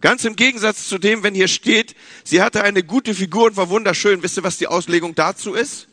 Ganz 0.00 0.24
im 0.24 0.36
Gegensatz 0.36 0.88
zu 0.88 0.96
dem, 0.96 1.22
wenn 1.22 1.34
hier 1.34 1.48
steht, 1.48 1.94
sie 2.24 2.40
hatte 2.40 2.64
eine 2.64 2.82
gute 2.82 3.14
Figur 3.14 3.44
und 3.44 3.58
war 3.58 3.68
wunderschön. 3.68 4.22
Wisst 4.22 4.38
ihr, 4.38 4.42
was 4.42 4.56
die 4.56 4.68
Auslegung 4.68 5.14
dazu 5.14 5.52
ist? 5.52 5.88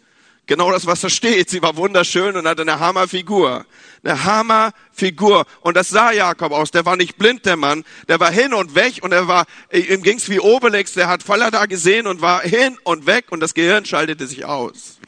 Genau 0.47 0.71
das, 0.71 0.85
was 0.85 1.01
da 1.01 1.09
steht. 1.09 1.49
Sie 1.49 1.61
war 1.61 1.75
wunderschön 1.75 2.37
und 2.37 2.47
hatte 2.47 2.61
eine 2.61 2.79
Hammerfigur. 2.79 3.65
Eine 4.01 4.23
Hammerfigur. 4.23 5.45
Und 5.59 5.75
das 5.75 5.89
sah 5.89 6.13
Jakob 6.13 6.53
aus. 6.53 6.71
Der 6.71 6.85
war 6.85 6.95
nicht 6.95 7.17
blind, 7.17 7.45
der 7.45 7.57
Mann. 7.57 7.83
Der 8.07 8.21
war 8.21 8.31
hin 8.31 8.53
und 8.53 8.73
weg 8.73 8.99
und 9.01 9.11
er 9.11 9.27
war, 9.27 9.45
ihm 9.73 10.01
ging's 10.01 10.29
wie 10.29 10.39
Obelix. 10.39 10.93
Der 10.93 11.09
hat 11.09 11.21
Fallada 11.21 11.65
gesehen 11.65 12.07
und 12.07 12.21
war 12.21 12.41
hin 12.41 12.77
und 12.85 13.05
weg 13.05 13.25
und 13.29 13.41
das 13.41 13.53
Gehirn 13.53 13.83
schaltete 13.83 14.25
sich 14.25 14.45
aus. 14.45 14.99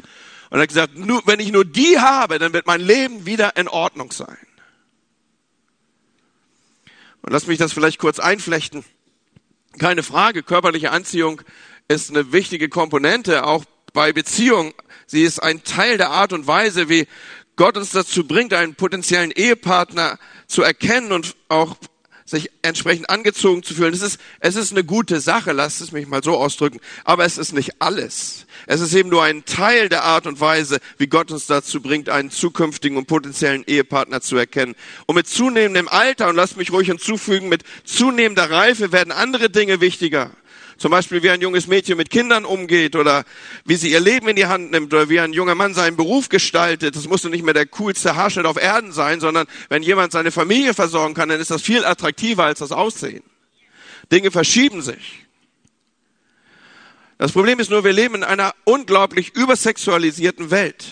Und 0.49 0.57
er 0.57 0.63
hat 0.63 0.69
gesagt, 0.69 0.97
nur, 0.97 1.21
wenn 1.25 1.39
ich 1.39 1.53
nur 1.53 1.63
die 1.63 1.97
habe, 1.99 2.37
dann 2.37 2.51
wird 2.51 2.67
mein 2.67 2.81
Leben 2.81 3.25
wieder 3.25 3.55
in 3.55 3.69
Ordnung 3.69 4.11
sein. 4.11 4.37
Und 7.21 7.31
lass 7.31 7.47
mich 7.47 7.57
das 7.57 7.71
vielleicht 7.71 7.99
kurz 7.99 8.19
einflechten. 8.19 8.83
Keine 9.77 10.03
Frage, 10.03 10.43
körperliche 10.43 10.91
Anziehung 10.91 11.41
ist 11.87 12.09
eine 12.09 12.33
wichtige 12.33 12.67
Komponente, 12.67 13.45
auch 13.45 13.63
bei 13.93 14.11
Beziehungen. 14.11 14.73
Sie 15.11 15.23
ist 15.23 15.41
ein 15.41 15.63
Teil 15.63 15.97
der 15.97 16.11
Art 16.11 16.33
und 16.33 16.45
Weise, 16.45 16.87
wie 16.87 17.07
Gott 17.55 17.77
uns 17.77 17.89
dazu 17.89 18.27
bringt, 18.27 18.53
einen 18.53 18.75
potenziellen 18.75 19.31
Ehepartner 19.31 20.19
zu 20.45 20.61
erkennen 20.61 21.11
und 21.11 21.35
auch 21.47 21.77
sich 22.25 22.51
entsprechend 22.61 23.09
angezogen 23.09 23.63
zu 23.63 23.73
fühlen. 23.73 23.91
Es 23.91 24.03
ist, 24.03 24.19
es 24.39 24.55
ist 24.55 24.71
eine 24.71 24.83
gute 24.83 25.19
Sache, 25.19 25.51
lasst 25.51 25.81
es 25.81 25.91
mich 25.91 26.05
mal 26.07 26.23
so 26.23 26.37
ausdrücken, 26.37 26.79
aber 27.05 27.25
es 27.25 27.39
ist 27.39 27.53
nicht 27.53 27.81
alles. 27.81 28.45
Es 28.67 28.81
ist 28.81 28.93
eben 28.93 29.09
nur 29.09 29.23
ein 29.23 29.45
Teil 29.45 29.89
der 29.89 30.03
Art 30.03 30.27
und 30.27 30.39
Weise, 30.39 30.77
wie 30.99 31.07
Gott 31.07 31.31
uns 31.31 31.47
dazu 31.47 31.81
bringt, 31.81 32.07
einen 32.07 32.29
zukünftigen 32.29 32.95
und 32.95 33.07
potenziellen 33.07 33.63
Ehepartner 33.65 34.21
zu 34.21 34.37
erkennen. 34.37 34.75
Und 35.07 35.15
mit 35.15 35.27
zunehmendem 35.27 35.87
Alter, 35.87 36.29
und 36.29 36.35
lasst 36.35 36.55
mich 36.55 36.71
ruhig 36.71 36.87
hinzufügen, 36.87 37.49
mit 37.49 37.63
zunehmender 37.83 38.51
Reife 38.51 38.91
werden 38.91 39.11
andere 39.11 39.49
Dinge 39.49 39.81
wichtiger. 39.81 40.29
Zum 40.79 40.91
Beispiel, 40.91 41.21
wie 41.21 41.29
ein 41.29 41.41
junges 41.41 41.67
Mädchen 41.67 41.97
mit 41.97 42.09
Kindern 42.09 42.45
umgeht 42.45 42.95
oder 42.95 43.25
wie 43.65 43.75
sie 43.75 43.91
ihr 43.91 43.99
Leben 43.99 44.29
in 44.29 44.37
die 44.37 44.45
Hand 44.45 44.71
nimmt 44.71 44.93
oder 44.93 45.09
wie 45.09 45.19
ein 45.19 45.33
junger 45.33 45.53
Mann 45.53 45.73
seinen 45.73 45.97
Beruf 45.97 46.29
gestaltet. 46.29 46.95
Das 46.95 47.07
muss 47.07 47.25
nicht 47.25 47.43
mehr 47.43 47.53
der 47.53 47.65
coolste 47.65 48.15
Haarschnitt 48.15 48.45
auf 48.45 48.55
Erden 48.55 48.93
sein, 48.93 49.19
sondern 49.19 49.45
wenn 49.67 49.83
jemand 49.83 50.13
seine 50.13 50.31
Familie 50.31 50.73
versorgen 50.73 51.13
kann, 51.13 51.27
dann 51.29 51.41
ist 51.41 51.51
das 51.51 51.61
viel 51.61 51.83
attraktiver 51.83 52.45
als 52.45 52.59
das 52.59 52.71
Aussehen. 52.71 53.23
Dinge 54.09 54.31
verschieben 54.31 54.81
sich. 54.81 55.25
Das 57.17 57.33
Problem 57.33 57.59
ist 57.59 57.69
nur, 57.69 57.83
wir 57.83 57.91
leben 57.91 58.15
in 58.15 58.23
einer 58.23 58.55
unglaublich 58.63 59.35
übersexualisierten 59.35 60.49
Welt. 60.49 60.85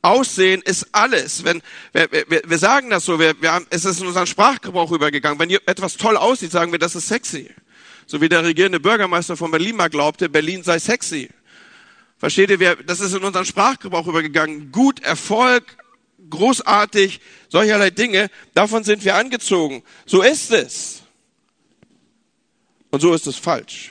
Aussehen 0.00 0.62
ist 0.62 0.88
alles. 0.92 1.44
Wenn, 1.44 1.60
wir, 1.92 2.08
wir, 2.10 2.42
wir 2.46 2.58
sagen 2.58 2.88
das 2.88 3.04
so, 3.04 3.20
wir, 3.20 3.34
wir 3.42 3.52
haben, 3.52 3.66
es 3.68 3.84
ist 3.84 4.00
in 4.00 4.06
unseren 4.06 4.26
Sprachgebrauch 4.26 4.90
übergegangen. 4.92 5.38
Wenn 5.38 5.50
etwas 5.50 5.98
toll 5.98 6.16
aussieht, 6.16 6.52
sagen 6.52 6.72
wir, 6.72 6.78
das 6.78 6.94
ist 6.94 7.08
sexy. 7.08 7.50
So 8.06 8.20
wie 8.20 8.28
der 8.28 8.44
regierende 8.44 8.78
Bürgermeister 8.78 9.36
von 9.36 9.50
Berlin 9.50 9.76
mal 9.76 9.90
glaubte, 9.90 10.28
Berlin 10.28 10.62
sei 10.62 10.78
sexy. 10.78 11.28
Versteht 12.18 12.50
ihr, 12.50 12.76
das 12.76 13.00
ist 13.00 13.12
in 13.14 13.24
unseren 13.24 13.44
Sprachgebrauch 13.44 14.06
übergegangen. 14.06 14.70
Gut, 14.70 15.00
Erfolg, 15.02 15.76
großartig, 16.30 17.20
solcherlei 17.48 17.90
Dinge, 17.90 18.30
davon 18.54 18.84
sind 18.84 19.04
wir 19.04 19.16
angezogen. 19.16 19.82
So 20.06 20.22
ist 20.22 20.52
es. 20.52 21.02
Und 22.90 23.00
so 23.00 23.12
ist 23.12 23.26
es 23.26 23.36
falsch. 23.36 23.90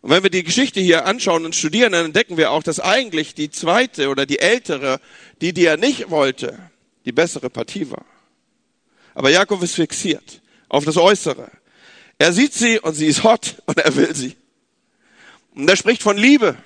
Und 0.00 0.10
wenn 0.10 0.22
wir 0.22 0.30
die 0.30 0.44
Geschichte 0.44 0.80
hier 0.80 1.04
anschauen 1.04 1.44
und 1.44 1.54
studieren, 1.54 1.92
dann 1.92 2.06
entdecken 2.06 2.38
wir 2.38 2.52
auch, 2.52 2.62
dass 2.62 2.80
eigentlich 2.80 3.34
die 3.34 3.50
zweite 3.50 4.08
oder 4.08 4.24
die 4.24 4.38
ältere, 4.38 5.00
die, 5.42 5.52
die 5.52 5.66
er 5.66 5.76
nicht 5.76 6.08
wollte, 6.08 6.58
die 7.04 7.12
bessere 7.12 7.50
Partie 7.50 7.90
war. 7.90 8.06
Aber 9.14 9.28
Jakob 9.30 9.62
ist 9.62 9.74
fixiert 9.74 10.40
auf 10.68 10.84
das 10.84 10.96
Äußere. 10.96 11.50
Er 12.18 12.32
sieht 12.32 12.52
sie 12.52 12.78
und 12.78 12.94
sie 12.94 13.06
ist 13.06 13.22
hot 13.22 13.62
und 13.66 13.78
er 13.78 13.94
will 13.94 14.14
sie. 14.14 14.36
Und 15.54 15.68
er 15.68 15.76
spricht 15.76 16.02
von 16.02 16.16
Liebe. 16.16 16.56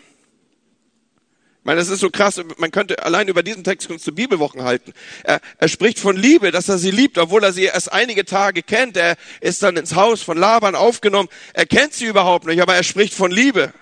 Ich 1.63 1.67
meine, 1.67 1.79
das 1.79 1.91
ist 1.91 2.01
so 2.01 2.11
krass, 2.11 2.43
man 2.57 2.73
könnte 2.73 3.05
allein 3.05 3.29
über 3.29 3.45
diesen 3.45 3.63
Text 3.63 3.89
zu 4.01 4.13
Bibelwochen 4.13 4.65
halten. 4.65 4.93
Er, 5.23 5.41
er 5.59 5.69
spricht 5.69 6.01
von 6.01 6.17
Liebe, 6.17 6.51
dass 6.51 6.69
er 6.69 6.77
sie 6.77 6.91
liebt, 6.91 7.19
obwohl 7.19 7.45
er 7.45 7.53
sie 7.53 7.65
erst 7.65 7.93
einige 7.93 8.25
Tage 8.25 8.65
kennt. 8.65 8.97
Er 8.97 9.17
ist 9.41 9.63
dann 9.63 9.77
ins 9.77 9.95
Haus 9.95 10.23
von 10.23 10.37
Laban 10.37 10.75
aufgenommen. 10.75 11.29
Er 11.55 11.67
kennt 11.67 11.93
sie 11.93 12.07
überhaupt 12.07 12.47
nicht, 12.47 12.61
aber 12.61 12.75
er 12.75 12.83
spricht 12.83 13.15
von 13.15 13.31
Liebe. 13.31 13.73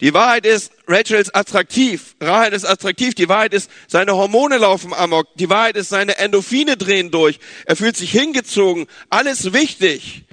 Die 0.00 0.14
Wahrheit 0.14 0.46
ist, 0.46 0.72
Rachel 0.86 1.20
ist 1.20 1.34
attraktiv. 1.36 2.16
Rahel 2.20 2.54
ist 2.54 2.64
attraktiv. 2.64 3.14
Die 3.14 3.28
Wahrheit 3.28 3.52
ist, 3.52 3.70
seine 3.86 4.16
Hormone 4.16 4.56
laufen 4.56 4.94
amok. 4.94 5.28
Die 5.36 5.50
Wahrheit 5.50 5.76
ist, 5.76 5.90
seine 5.90 6.16
Endorphine 6.16 6.76
drehen 6.76 7.10
durch. 7.10 7.38
Er 7.66 7.76
fühlt 7.76 7.96
sich 7.96 8.10
hingezogen. 8.10 8.86
Alles 9.10 9.52
wichtig, 9.52 10.24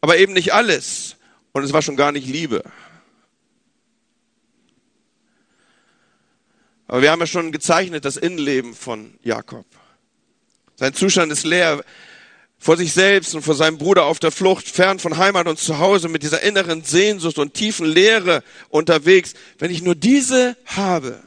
aber 0.00 0.16
eben 0.16 0.32
nicht 0.32 0.52
alles. 0.52 1.16
Und 1.52 1.62
es 1.62 1.72
war 1.72 1.82
schon 1.82 1.96
gar 1.96 2.10
nicht 2.10 2.26
Liebe. 2.26 2.64
Aber 6.88 7.00
wir 7.00 7.10
haben 7.10 7.20
ja 7.20 7.26
schon 7.26 7.52
gezeichnet 7.52 8.04
das 8.04 8.16
Innenleben 8.16 8.74
von 8.74 9.14
Jakob. 9.22 9.66
Sein 10.74 10.94
Zustand 10.94 11.30
ist 11.30 11.44
leer 11.44 11.84
vor 12.62 12.76
sich 12.76 12.92
selbst 12.92 13.34
und 13.34 13.42
vor 13.42 13.56
seinem 13.56 13.76
Bruder 13.76 14.04
auf 14.04 14.20
der 14.20 14.30
Flucht, 14.30 14.68
fern 14.68 15.00
von 15.00 15.16
Heimat 15.16 15.48
und 15.48 15.58
Zuhause, 15.58 16.08
mit 16.08 16.22
dieser 16.22 16.42
inneren 16.42 16.84
Sehnsucht 16.84 17.38
und 17.38 17.54
tiefen 17.54 17.84
Leere 17.84 18.44
unterwegs. 18.68 19.34
Wenn 19.58 19.72
ich 19.72 19.82
nur 19.82 19.96
diese 19.96 20.56
habe, 20.66 21.20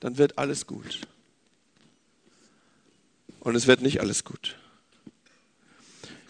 dann 0.00 0.16
wird 0.16 0.38
alles 0.38 0.66
gut. 0.66 1.00
Und 3.40 3.54
es 3.54 3.66
wird 3.66 3.82
nicht 3.82 4.00
alles 4.00 4.24
gut. 4.24 4.56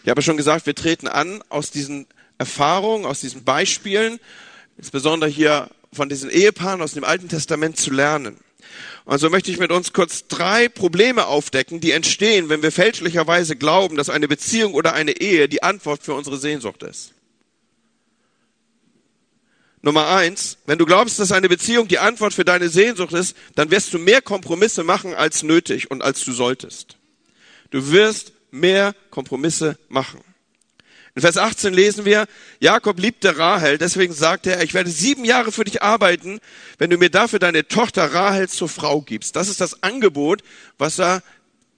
Ich 0.03 0.09
habe 0.09 0.21
schon 0.21 0.35
gesagt, 0.35 0.65
wir 0.65 0.75
treten 0.75 1.07
an 1.07 1.41
aus 1.47 1.71
diesen 1.71 2.05
Erfahrungen, 2.37 3.05
aus 3.05 3.21
diesen 3.21 3.45
Beispielen, 3.45 4.19
insbesondere 4.77 5.29
hier 5.29 5.69
von 5.93 6.09
diesen 6.09 6.29
Ehepaaren 6.29 6.81
aus 6.81 6.91
dem 6.91 7.05
Alten 7.05 7.29
Testament 7.29 7.77
zu 7.77 7.91
lernen. 7.91 8.35
Also 9.05 9.29
möchte 9.29 9.51
ich 9.51 9.59
mit 9.59 9.71
uns 9.71 9.93
kurz 9.93 10.27
drei 10.27 10.69
Probleme 10.69 11.25
aufdecken, 11.25 11.79
die 11.79 11.91
entstehen, 11.91 12.49
wenn 12.49 12.61
wir 12.61 12.71
fälschlicherweise 12.71 13.55
glauben, 13.55 13.95
dass 13.95 14.09
eine 14.09 14.27
Beziehung 14.27 14.73
oder 14.73 14.93
eine 14.93 15.19
Ehe 15.19 15.49
die 15.49 15.63
Antwort 15.63 16.03
für 16.03 16.13
unsere 16.13 16.37
Sehnsucht 16.37 16.83
ist. 16.83 17.13
Nummer 19.81 20.09
eins, 20.09 20.57
wenn 20.65 20.77
du 20.77 20.85
glaubst, 20.85 21.19
dass 21.19 21.31
eine 21.31 21.47
Beziehung 21.47 21.87
die 21.87 21.99
Antwort 21.99 22.33
für 22.33 22.43
deine 22.43 22.69
Sehnsucht 22.69 23.13
ist, 23.13 23.35
dann 23.55 23.71
wirst 23.71 23.93
du 23.93 23.97
mehr 23.97 24.21
Kompromisse 24.21 24.83
machen 24.83 25.15
als 25.15 25.41
nötig 25.41 25.89
und 25.89 26.01
als 26.01 26.23
du 26.25 26.33
solltest. 26.33 26.97
Du 27.71 27.91
wirst 27.91 28.33
mehr 28.51 28.93
Kompromisse 29.09 29.77
machen. 29.87 30.21
In 31.19 31.21
Vers 31.21 31.35
18 31.35 31.73
lesen 31.73 32.05
wir, 32.05 32.27
Jakob 32.61 32.97
liebte 32.97 33.37
Rahel, 33.37 33.77
deswegen 33.77 34.13
sagte 34.13 34.55
er, 34.55 34.63
ich 34.63 34.73
werde 34.73 34.89
sieben 34.89 35.25
Jahre 35.25 35.51
für 35.51 35.65
dich 35.65 35.83
arbeiten, 35.83 36.39
wenn 36.77 36.89
du 36.89 36.97
mir 36.97 37.09
dafür 37.09 37.39
deine 37.39 37.67
Tochter 37.67 38.13
Rahel 38.13 38.47
zur 38.47 38.69
Frau 38.69 39.01
gibst. 39.01 39.35
Das 39.35 39.49
ist 39.49 39.59
das 39.59 39.83
Angebot, 39.83 40.43
was 40.77 40.97
er 40.97 41.21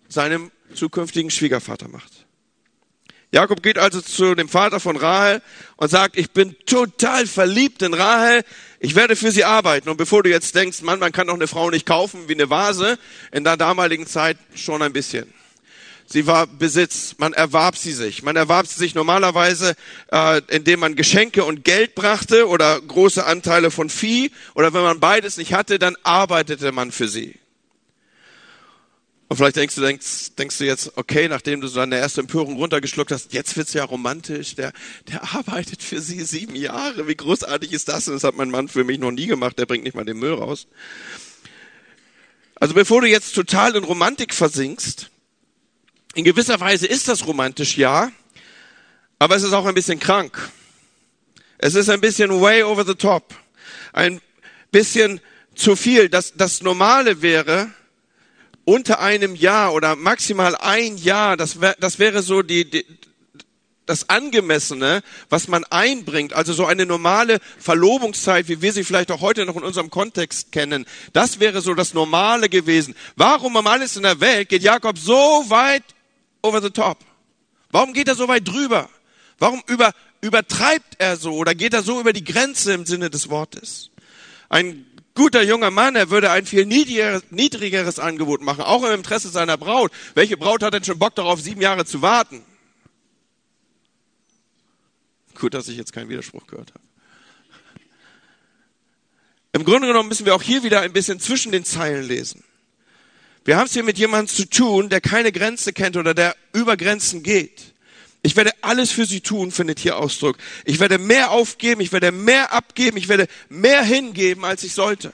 seinem 0.07 0.51
zukünftigen 0.75 1.31
Schwiegervater 1.31 1.87
macht. 1.87 2.27
Jakob 3.31 3.63
geht 3.63 3.79
also 3.79 3.99
zu 3.99 4.35
dem 4.35 4.47
Vater 4.47 4.79
von 4.79 4.95
Rahel 4.95 5.41
und 5.75 5.89
sagt, 5.89 6.19
ich 6.19 6.29
bin 6.29 6.55
total 6.67 7.25
verliebt 7.25 7.81
in 7.81 7.95
Rahel, 7.95 8.43
ich 8.79 8.93
werde 8.93 9.15
für 9.15 9.31
sie 9.31 9.43
arbeiten. 9.43 9.89
Und 9.89 9.97
bevor 9.97 10.21
du 10.21 10.29
jetzt 10.29 10.53
denkst, 10.53 10.83
Mann, 10.83 10.99
man 10.99 11.13
kann 11.13 11.25
doch 11.25 11.33
eine 11.33 11.47
Frau 11.47 11.71
nicht 11.71 11.87
kaufen 11.87 12.27
wie 12.27 12.35
eine 12.35 12.51
Vase, 12.51 12.99
in 13.31 13.43
der 13.43 13.57
damaligen 13.57 14.05
Zeit 14.05 14.37
schon 14.53 14.83
ein 14.83 14.93
bisschen. 14.93 15.33
Sie 16.11 16.27
war 16.27 16.45
Besitz. 16.45 17.15
Man 17.19 17.31
erwarb 17.31 17.77
sie 17.77 17.93
sich. 17.93 18.21
Man 18.21 18.35
erwarb 18.35 18.67
sie 18.67 18.77
sich 18.77 18.95
normalerweise, 18.95 19.75
äh, 20.11 20.41
indem 20.49 20.81
man 20.81 20.95
Geschenke 20.95 21.45
und 21.45 21.63
Geld 21.63 21.95
brachte 21.95 22.49
oder 22.49 22.81
große 22.81 23.25
Anteile 23.25 23.71
von 23.71 23.89
Vieh. 23.89 24.31
Oder 24.53 24.73
wenn 24.73 24.81
man 24.81 24.99
beides 24.99 25.37
nicht 25.37 25.53
hatte, 25.53 25.79
dann 25.79 25.95
arbeitete 26.03 26.73
man 26.73 26.91
für 26.91 27.07
sie. 27.07 27.39
Und 29.29 29.37
vielleicht 29.37 29.55
denkst 29.55 29.75
du, 29.75 29.81
denkst, 29.81 30.35
denkst 30.37 30.57
du 30.57 30.65
jetzt, 30.65 30.97
okay, 30.97 31.29
nachdem 31.29 31.61
du 31.61 31.69
so 31.69 31.79
deine 31.79 31.97
erste 31.97 32.19
Empörung 32.19 32.57
runtergeschluckt 32.57 33.13
hast, 33.13 33.31
jetzt 33.31 33.55
wird's 33.55 33.71
ja 33.71 33.85
romantisch. 33.85 34.55
Der, 34.55 34.73
der 35.07 35.23
arbeitet 35.33 35.81
für 35.81 36.01
sie 36.01 36.25
sieben 36.25 36.57
Jahre. 36.57 37.07
Wie 37.07 37.15
großartig 37.15 37.71
ist 37.71 37.87
das? 37.87 38.09
Und 38.09 38.15
das 38.15 38.25
hat 38.25 38.35
mein 38.35 38.49
Mann 38.49 38.67
für 38.67 38.83
mich 38.83 38.99
noch 38.99 39.11
nie 39.11 39.27
gemacht. 39.27 39.57
Der 39.57 39.65
bringt 39.65 39.85
nicht 39.85 39.95
mal 39.95 40.03
den 40.03 40.19
Müll 40.19 40.33
raus. 40.33 40.67
Also 42.55 42.73
bevor 42.73 42.99
du 42.99 43.07
jetzt 43.07 43.33
total 43.33 43.77
in 43.77 43.85
Romantik 43.85 44.33
versinkst, 44.33 45.10
In 46.13 46.25
gewisser 46.25 46.59
Weise 46.59 46.87
ist 46.87 47.07
das 47.07 47.25
romantisch, 47.25 47.77
ja, 47.77 48.11
aber 49.17 49.35
es 49.35 49.43
ist 49.43 49.53
auch 49.53 49.65
ein 49.65 49.75
bisschen 49.75 49.99
krank. 49.99 50.49
Es 51.57 51.75
ist 51.75 51.89
ein 51.89 52.01
bisschen 52.01 52.41
way 52.41 52.63
over 52.63 52.83
the 52.83 52.95
top. 52.95 53.33
Ein 53.93 54.19
bisschen 54.71 55.21
zu 55.55 55.75
viel. 55.75 56.09
Das, 56.09 56.33
das 56.35 56.61
Normale 56.61 57.21
wäre, 57.21 57.69
unter 58.65 58.99
einem 58.99 59.35
Jahr 59.35 59.73
oder 59.73 59.95
maximal 59.95 60.55
ein 60.55 60.97
Jahr, 60.97 61.37
das, 61.37 61.61
wär, 61.61 61.75
das 61.79 61.99
wäre 61.99 62.21
so 62.21 62.41
die, 62.41 62.69
die, 62.69 62.85
das 63.85 64.09
Angemessene, 64.09 65.01
was 65.29 65.47
man 65.47 65.63
einbringt, 65.65 66.33
also 66.33 66.53
so 66.53 66.65
eine 66.65 66.85
normale 66.85 67.39
Verlobungszeit, 67.57 68.47
wie 68.47 68.61
wir 68.61 68.73
sie 68.73 68.83
vielleicht 68.83 69.11
auch 69.11 69.21
heute 69.21 69.45
noch 69.45 69.55
in 69.55 69.63
unserem 69.63 69.89
Kontext 69.89 70.51
kennen, 70.51 70.85
das 71.13 71.39
wäre 71.39 71.61
so 71.61 71.73
das 71.73 71.93
Normale 71.93 72.49
gewesen. 72.49 72.95
Warum 73.15 73.55
um 73.55 73.67
alles 73.67 73.97
in 73.97 74.03
der 74.03 74.19
Welt 74.19 74.49
geht 74.49 74.63
Jakob 74.63 74.97
so 74.97 75.45
weit 75.47 75.83
over 76.41 76.61
the 76.61 76.69
top? 76.69 76.97
Warum 77.71 77.93
geht 77.93 78.07
er 78.07 78.15
so 78.15 78.27
weit 78.27 78.47
drüber? 78.47 78.89
Warum 79.39 79.63
über, 79.67 79.93
übertreibt 80.21 80.95
er 80.99 81.17
so 81.17 81.33
oder 81.33 81.55
geht 81.55 81.73
er 81.73 81.81
so 81.81 81.99
über 81.99 82.13
die 82.13 82.23
Grenze 82.23 82.73
im 82.73 82.85
Sinne 82.85 83.09
des 83.09 83.29
Wortes? 83.29 83.89
Ein 84.49 84.85
guter 85.15 85.41
junger 85.41 85.71
Mann, 85.71 85.95
er 85.95 86.09
würde 86.09 86.31
ein 86.31 86.45
viel 86.45 86.65
niedrigeres, 86.65 87.23
niedrigeres 87.31 87.99
Angebot 87.99 88.41
machen, 88.41 88.61
auch 88.61 88.83
im 88.83 88.93
Interesse 88.93 89.29
seiner 89.29 89.57
Braut. 89.57 89.91
Welche 90.13 90.37
Braut 90.37 90.63
hat 90.63 90.73
denn 90.73 90.83
schon 90.83 90.99
Bock 90.99 91.15
darauf, 91.15 91.41
sieben 91.41 91.61
Jahre 91.61 91.85
zu 91.85 92.01
warten? 92.01 92.43
Gut, 95.35 95.53
dass 95.53 95.67
ich 95.67 95.77
jetzt 95.77 95.93
keinen 95.93 96.09
Widerspruch 96.09 96.45
gehört 96.47 96.71
habe. 96.71 96.83
Im 99.53 99.65
Grunde 99.65 99.87
genommen 99.87 100.07
müssen 100.07 100.25
wir 100.25 100.35
auch 100.35 100.43
hier 100.43 100.63
wieder 100.63 100.81
ein 100.81 100.93
bisschen 100.93 101.19
zwischen 101.19 101.51
den 101.51 101.65
Zeilen 101.65 102.03
lesen. 102.03 102.43
Wir 103.43 103.57
haben 103.57 103.65
es 103.65 103.73
hier 103.73 103.83
mit 103.83 103.97
jemandem 103.97 104.27
zu 104.27 104.47
tun, 104.47 104.89
der 104.89 105.01
keine 105.01 105.31
Grenze 105.31 105.73
kennt 105.73 105.97
oder 105.97 106.13
der 106.13 106.35
über 106.53 106.77
Grenzen 106.77 107.23
geht. 107.23 107.73
Ich 108.23 108.35
werde 108.35 108.51
alles 108.61 108.91
für 108.91 109.05
sie 109.05 109.21
tun, 109.21 109.51
findet 109.51 109.79
hier 109.79 109.97
Ausdruck. 109.97 110.37
Ich 110.65 110.79
werde 110.79 110.99
mehr 110.99 111.31
aufgeben, 111.31 111.81
ich 111.81 111.91
werde 111.91 112.11
mehr 112.11 112.53
abgeben, 112.53 112.97
ich 112.97 113.07
werde 113.07 113.27
mehr 113.49 113.83
hingeben, 113.83 114.45
als 114.45 114.63
ich 114.63 114.73
sollte. 114.73 115.11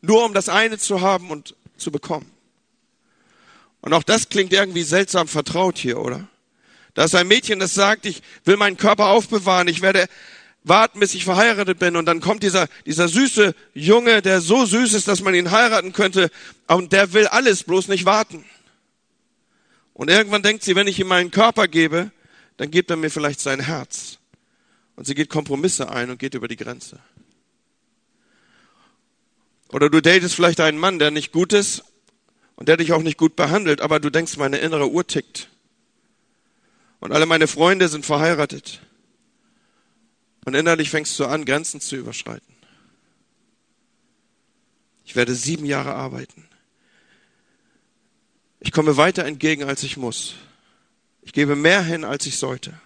Nur 0.00 0.24
um 0.24 0.32
das 0.32 0.48
eine 0.48 0.78
zu 0.78 1.02
haben 1.02 1.30
und 1.30 1.54
zu 1.76 1.92
bekommen. 1.92 2.30
Und 3.82 3.92
auch 3.92 4.02
das 4.02 4.30
klingt 4.30 4.52
irgendwie 4.52 4.82
seltsam 4.82 5.28
vertraut 5.28 5.76
hier, 5.76 5.98
oder? 5.98 6.28
Da 6.94 7.04
ist 7.04 7.14
ein 7.14 7.28
Mädchen, 7.28 7.58
das 7.58 7.74
sagt, 7.74 8.06
ich 8.06 8.22
will 8.44 8.56
meinen 8.56 8.78
Körper 8.78 9.08
aufbewahren, 9.08 9.68
ich 9.68 9.82
werde 9.82 10.06
warten, 10.64 11.00
bis 11.00 11.14
ich 11.14 11.24
verheiratet 11.24 11.78
bin. 11.78 11.96
Und 11.96 12.06
dann 12.06 12.20
kommt 12.20 12.42
dieser, 12.42 12.68
dieser 12.86 13.08
süße 13.08 13.54
Junge, 13.74 14.22
der 14.22 14.40
so 14.40 14.64
süß 14.64 14.94
ist, 14.94 15.08
dass 15.08 15.22
man 15.22 15.34
ihn 15.34 15.50
heiraten 15.50 15.92
könnte. 15.92 16.30
Und 16.66 16.92
der 16.92 17.12
will 17.12 17.26
alles, 17.26 17.64
bloß 17.64 17.88
nicht 17.88 18.04
warten. 18.04 18.44
Und 19.94 20.10
irgendwann 20.10 20.42
denkt 20.42 20.62
sie, 20.62 20.76
wenn 20.76 20.86
ich 20.86 20.98
ihm 20.98 21.08
meinen 21.08 21.30
Körper 21.30 21.68
gebe, 21.68 22.10
dann 22.56 22.70
gibt 22.70 22.90
er 22.90 22.96
mir 22.96 23.10
vielleicht 23.10 23.40
sein 23.40 23.60
Herz. 23.60 24.18
Und 24.96 25.06
sie 25.06 25.14
geht 25.14 25.30
Kompromisse 25.30 25.90
ein 25.90 26.10
und 26.10 26.18
geht 26.18 26.34
über 26.34 26.48
die 26.48 26.56
Grenze. 26.56 26.98
Oder 29.68 29.88
du 29.88 30.00
datest 30.00 30.34
vielleicht 30.34 30.60
einen 30.60 30.78
Mann, 30.78 30.98
der 30.98 31.10
nicht 31.10 31.32
gut 31.32 31.52
ist 31.52 31.84
und 32.56 32.68
der 32.68 32.76
dich 32.76 32.92
auch 32.92 33.02
nicht 33.02 33.16
gut 33.16 33.36
behandelt, 33.36 33.80
aber 33.80 34.00
du 34.00 34.10
denkst, 34.10 34.36
meine 34.36 34.58
innere 34.58 34.90
Uhr 34.90 35.06
tickt. 35.06 35.48
Und 36.98 37.12
alle 37.12 37.24
meine 37.24 37.46
Freunde 37.46 37.88
sind 37.88 38.04
verheiratet. 38.04 38.80
Und 40.44 40.54
innerlich 40.54 40.90
fängst 40.90 41.18
du 41.18 41.26
an, 41.26 41.44
Grenzen 41.44 41.80
zu 41.80 41.96
überschreiten. 41.96 42.54
Ich 45.04 45.16
werde 45.16 45.34
sieben 45.34 45.66
Jahre 45.66 45.94
arbeiten. 45.94 46.48
Ich 48.60 48.72
komme 48.72 48.96
weiter 48.96 49.24
entgegen, 49.24 49.64
als 49.64 49.82
ich 49.82 49.96
muss. 49.96 50.34
Ich 51.22 51.32
gebe 51.32 51.56
mehr 51.56 51.82
hin, 51.82 52.04
als 52.04 52.26
ich 52.26 52.36
sollte. 52.36 52.78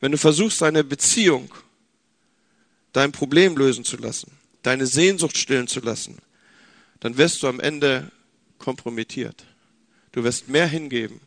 Wenn 0.00 0.12
du 0.12 0.18
versuchst, 0.18 0.60
deine 0.60 0.84
Beziehung, 0.84 1.52
dein 2.92 3.12
Problem 3.12 3.56
lösen 3.56 3.84
zu 3.84 3.96
lassen, 3.96 4.32
deine 4.62 4.86
Sehnsucht 4.86 5.36
stillen 5.36 5.68
zu 5.68 5.80
lassen, 5.80 6.18
dann 7.00 7.16
wirst 7.16 7.42
du 7.42 7.48
am 7.48 7.60
Ende 7.60 8.10
kompromittiert. 8.58 9.44
Du 10.12 10.24
wirst 10.24 10.48
mehr 10.48 10.66
hingeben, 10.66 11.20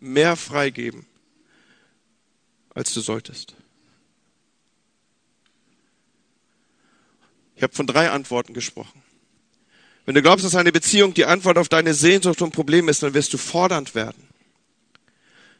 mehr 0.00 0.36
freigeben, 0.36 1.06
als 2.74 2.92
du 2.92 3.00
solltest. 3.00 3.54
Ich 7.60 7.62
habe 7.62 7.74
von 7.74 7.86
drei 7.86 8.08
Antworten 8.08 8.54
gesprochen. 8.54 9.02
Wenn 10.06 10.14
du 10.14 10.22
glaubst, 10.22 10.46
dass 10.46 10.54
eine 10.54 10.72
Beziehung 10.72 11.12
die 11.12 11.26
Antwort 11.26 11.58
auf 11.58 11.68
deine 11.68 11.92
Sehnsucht 11.92 12.40
und 12.40 12.52
Probleme 12.52 12.90
ist, 12.90 13.02
dann 13.02 13.12
wirst 13.12 13.34
du 13.34 13.36
fordernd 13.36 13.94
werden. 13.94 14.26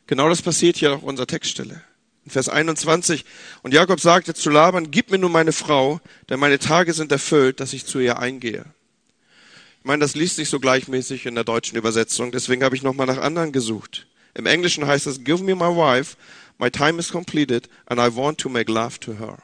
Genau 0.07 0.27
das 0.31 0.41
passiert 0.41 0.79
hier 0.79 0.95
auf 0.95 1.03
unserer 1.03 1.27
Textstelle. 1.27 1.83
In 2.25 2.31
Vers 2.31 2.49
21. 2.49 3.27
Und 3.61 3.75
Jakob 3.75 4.01
sagte 4.01 4.33
zu 4.33 4.49
Laban, 4.49 4.91
gib 4.91 5.11
mir 5.11 5.19
nur 5.19 5.29
meine 5.29 5.53
Frau, 5.53 6.01
denn 6.31 6.41
meine 6.41 6.59
Tage 6.59 6.95
sind 6.95 7.13
erfüllt, 7.13 7.61
dass 7.61 7.75
ich 7.75 7.85
zu 7.85 7.99
ihr 7.99 8.19
eingehe. 8.19 8.65
Ich 9.81 9.85
meine, 9.85 10.01
das 10.01 10.15
liest 10.15 10.37
sich 10.37 10.49
so 10.49 10.59
gleichmäßig 10.59 11.27
in 11.27 11.35
der 11.35 11.45
deutschen 11.45 11.77
Übersetzung, 11.77 12.33
deswegen 12.33 12.65
habe 12.65 12.77
ich 12.77 12.83
nochmal 12.83 13.09
nach 13.09 13.19
anderen 13.19 13.53
gesucht. 13.53 14.07
Im 14.33 14.47
Englischen 14.47 14.87
heißt 14.87 15.07
es, 15.07 15.23
give 15.23 15.45
me 15.45 15.55
my 15.55 15.65
wife, 15.65 16.17
my 16.57 16.71
time 16.71 16.99
is 16.99 17.11
completed 17.11 17.69
and 17.85 18.01
I 18.01 18.17
want 18.17 18.39
to 18.39 18.49
make 18.49 18.73
love 18.73 18.99
to 19.01 19.19
her. 19.19 19.37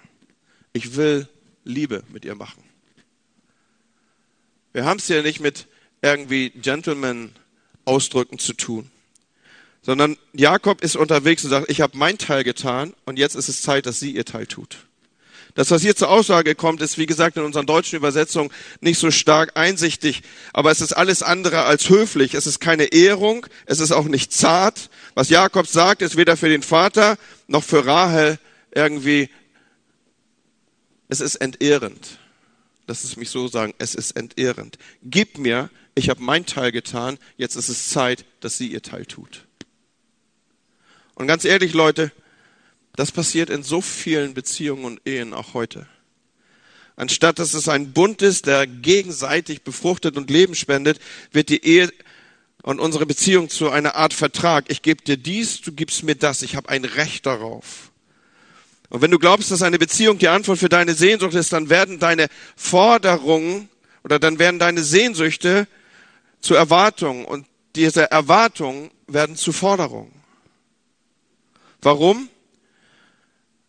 Ich 0.73 0.97
will 0.97 1.29
Liebe 1.67 2.03
mit 2.09 2.25
ihr 2.25 2.35
machen. 2.35 2.63
Wir 4.73 4.85
haben 4.85 4.99
es 4.99 5.09
ja 5.09 5.23
nicht 5.23 5.41
mit 5.41 5.67
irgendwie 6.01 6.51
Gentleman-Ausdrücken 6.51 8.39
zu 8.39 8.53
tun, 8.53 8.91
sondern 9.83 10.17
Jakob 10.33 10.83
ist 10.83 10.97
unterwegs 10.97 11.45
und 11.45 11.51
sagt, 11.51 11.71
ich 11.71 11.81
habe 11.81 11.97
mein 11.97 12.19
Teil 12.19 12.45
getan 12.45 12.95
und 13.05 13.19
jetzt 13.19 13.37
ist 13.37 13.49
es 13.49 13.63
Zeit, 13.63 13.87
dass 13.87 14.01
sie 14.01 14.13
ihr 14.13 14.25
Teil 14.25 14.47
tut. 14.47 14.87
Das, 15.55 15.71
was 15.71 15.81
hier 15.81 15.97
zur 15.97 16.11
Aussage 16.11 16.55
kommt, 16.55 16.83
ist, 16.83 16.99
wie 16.99 17.07
gesagt, 17.07 17.39
in 17.39 17.43
unseren 17.43 17.65
deutschen 17.65 17.97
Übersetzungen 17.97 18.51
nicht 18.81 18.99
so 18.99 19.11
stark 19.11 19.53
einsichtig, 19.57 20.23
aber 20.53 20.71
es 20.71 20.83
ist 20.83 20.93
alles 20.93 21.23
andere 21.23 21.63
als 21.63 21.89
höflich. 21.89 22.35
Es 22.35 22.47
ist 22.47 22.61
keine 22.61 22.93
Ehrung, 22.93 23.47
es 23.65 23.81
ist 23.81 23.91
auch 23.91 24.05
nicht 24.05 24.35
zart. 24.35 24.91
Was 25.15 25.31
Jakob 25.31 25.67
sagt, 25.67 26.03
ist 26.03 26.19
weder 26.19 26.37
für 26.37 26.51
den 26.51 26.63
Vater 26.63 27.17
noch 27.49 27.65
für 27.65 27.87
Rahel 27.87 28.39
irgendwie, 28.75 29.31
es 31.09 31.21
ist 31.21 31.37
entehrend. 31.37 32.19
Lass 32.87 33.05
es 33.05 33.17
mich 33.17 33.31
so 33.31 33.49
sagen, 33.49 33.75
es 33.79 33.95
ist 33.95 34.13
entehrend. 34.13 34.79
Gib 35.03 35.39
mir, 35.39 35.71
ich 35.95 36.09
habe 36.09 36.23
mein 36.23 36.47
Teil 36.47 36.73
getan, 36.73 37.19
jetzt 37.37 37.57
ist 37.57 37.69
es 37.69 37.89
Zeit, 37.89 38.25
dass 38.41 38.59
sie 38.59 38.69
ihr 38.69 38.83
Teil 38.83 39.07
tut. 39.07 39.47
Und 41.15 41.27
ganz 41.27 41.45
ehrlich, 41.45 41.73
Leute, 41.73 42.13
das 42.95 43.11
passiert 43.11 43.51
in 43.51 43.63
so 43.63 43.81
vielen 43.81 44.35
Beziehungen 44.35 44.85
und 44.85 45.01
Ehen 45.07 45.35
auch 45.35 45.55
heute. 45.55 45.87
Anstatt 46.97 47.39
dass 47.39 47.53
es 47.53 47.69
ein 47.69 47.93
Bund 47.93 48.23
ist, 48.23 48.47
der 48.47 48.67
gegenseitig 48.67 49.63
befruchtet 49.63 50.17
und 50.17 50.31
Leben 50.31 50.55
spendet, 50.55 50.99
wird 51.31 51.51
die 51.51 51.63
Ehe 51.65 51.93
und 52.63 52.81
unsere 52.81 53.05
Beziehung 53.05 53.51
zu 53.51 53.71
einer 53.71 53.97
Art 53.97 54.15
Vertrag. 54.15 54.65
Ich 54.69 54.81
gebe 54.81 55.05
dir 55.05 55.19
dies, 55.19 55.61
du 55.61 55.73
gibst 55.73 56.03
mir 56.05 56.15
das. 56.15 56.43
Ich 56.43 56.57
habe 56.57 56.71
ein 56.71 56.85
Recht 56.85 57.27
darauf. 57.27 57.93
Und 58.89 59.03
wenn 59.03 59.11
du 59.11 59.19
glaubst, 59.19 59.51
dass 59.51 59.63
eine 59.63 59.79
Beziehung 59.79 60.19
die 60.19 60.29
Antwort 60.29 60.59
für 60.59 60.69
deine 60.69 60.95
Sehnsucht 60.95 61.35
ist, 61.35 61.53
dann 61.53 61.69
werden 61.69 61.99
deine 61.99 62.29
Forderungen 62.55 63.69
oder 64.05 64.19
dann 64.19 64.39
werden 64.39 64.59
deine 64.59 64.83
Sehnsüchte 64.83 65.67
zu 66.41 66.55
Erwartungen 66.55 67.25
und 67.25 67.47
diese 67.75 68.11
Erwartungen 68.11 68.91
werden 69.07 69.37
zu 69.37 69.53
Forderungen. 69.53 70.13
Warum? 71.83 72.29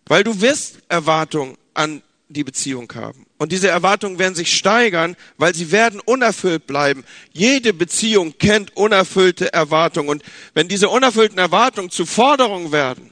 Weil 0.06 0.24
du 0.24 0.40
wirst 0.42 0.80
Erwartungen 0.88 1.58
an 1.74 2.02
die 2.30 2.44
Beziehung 2.44 2.92
haben. 2.96 3.26
Und 3.38 3.52
diese 3.52 3.70
Erwartungen 3.70 4.20
werden 4.20 4.36
sich 4.36 4.56
steigern, 4.56 5.16
weil 5.38 5.54
sie 5.54 5.72
werden 5.72 6.00
unerfüllt 6.00 6.66
bleiben. 6.68 7.04
Jede 7.32 7.74
Beziehung 7.74 8.38
kennt 8.38 8.76
unerfüllte 8.76 9.54
Erwartungen. 9.54 10.10
Und 10.10 10.24
wenn 10.54 10.68
diese 10.68 10.90
unerfüllten 10.90 11.38
Erwartungen 11.38 11.92
zu 11.92 12.06
Forderungen 12.06 12.72
werden, 12.72 13.12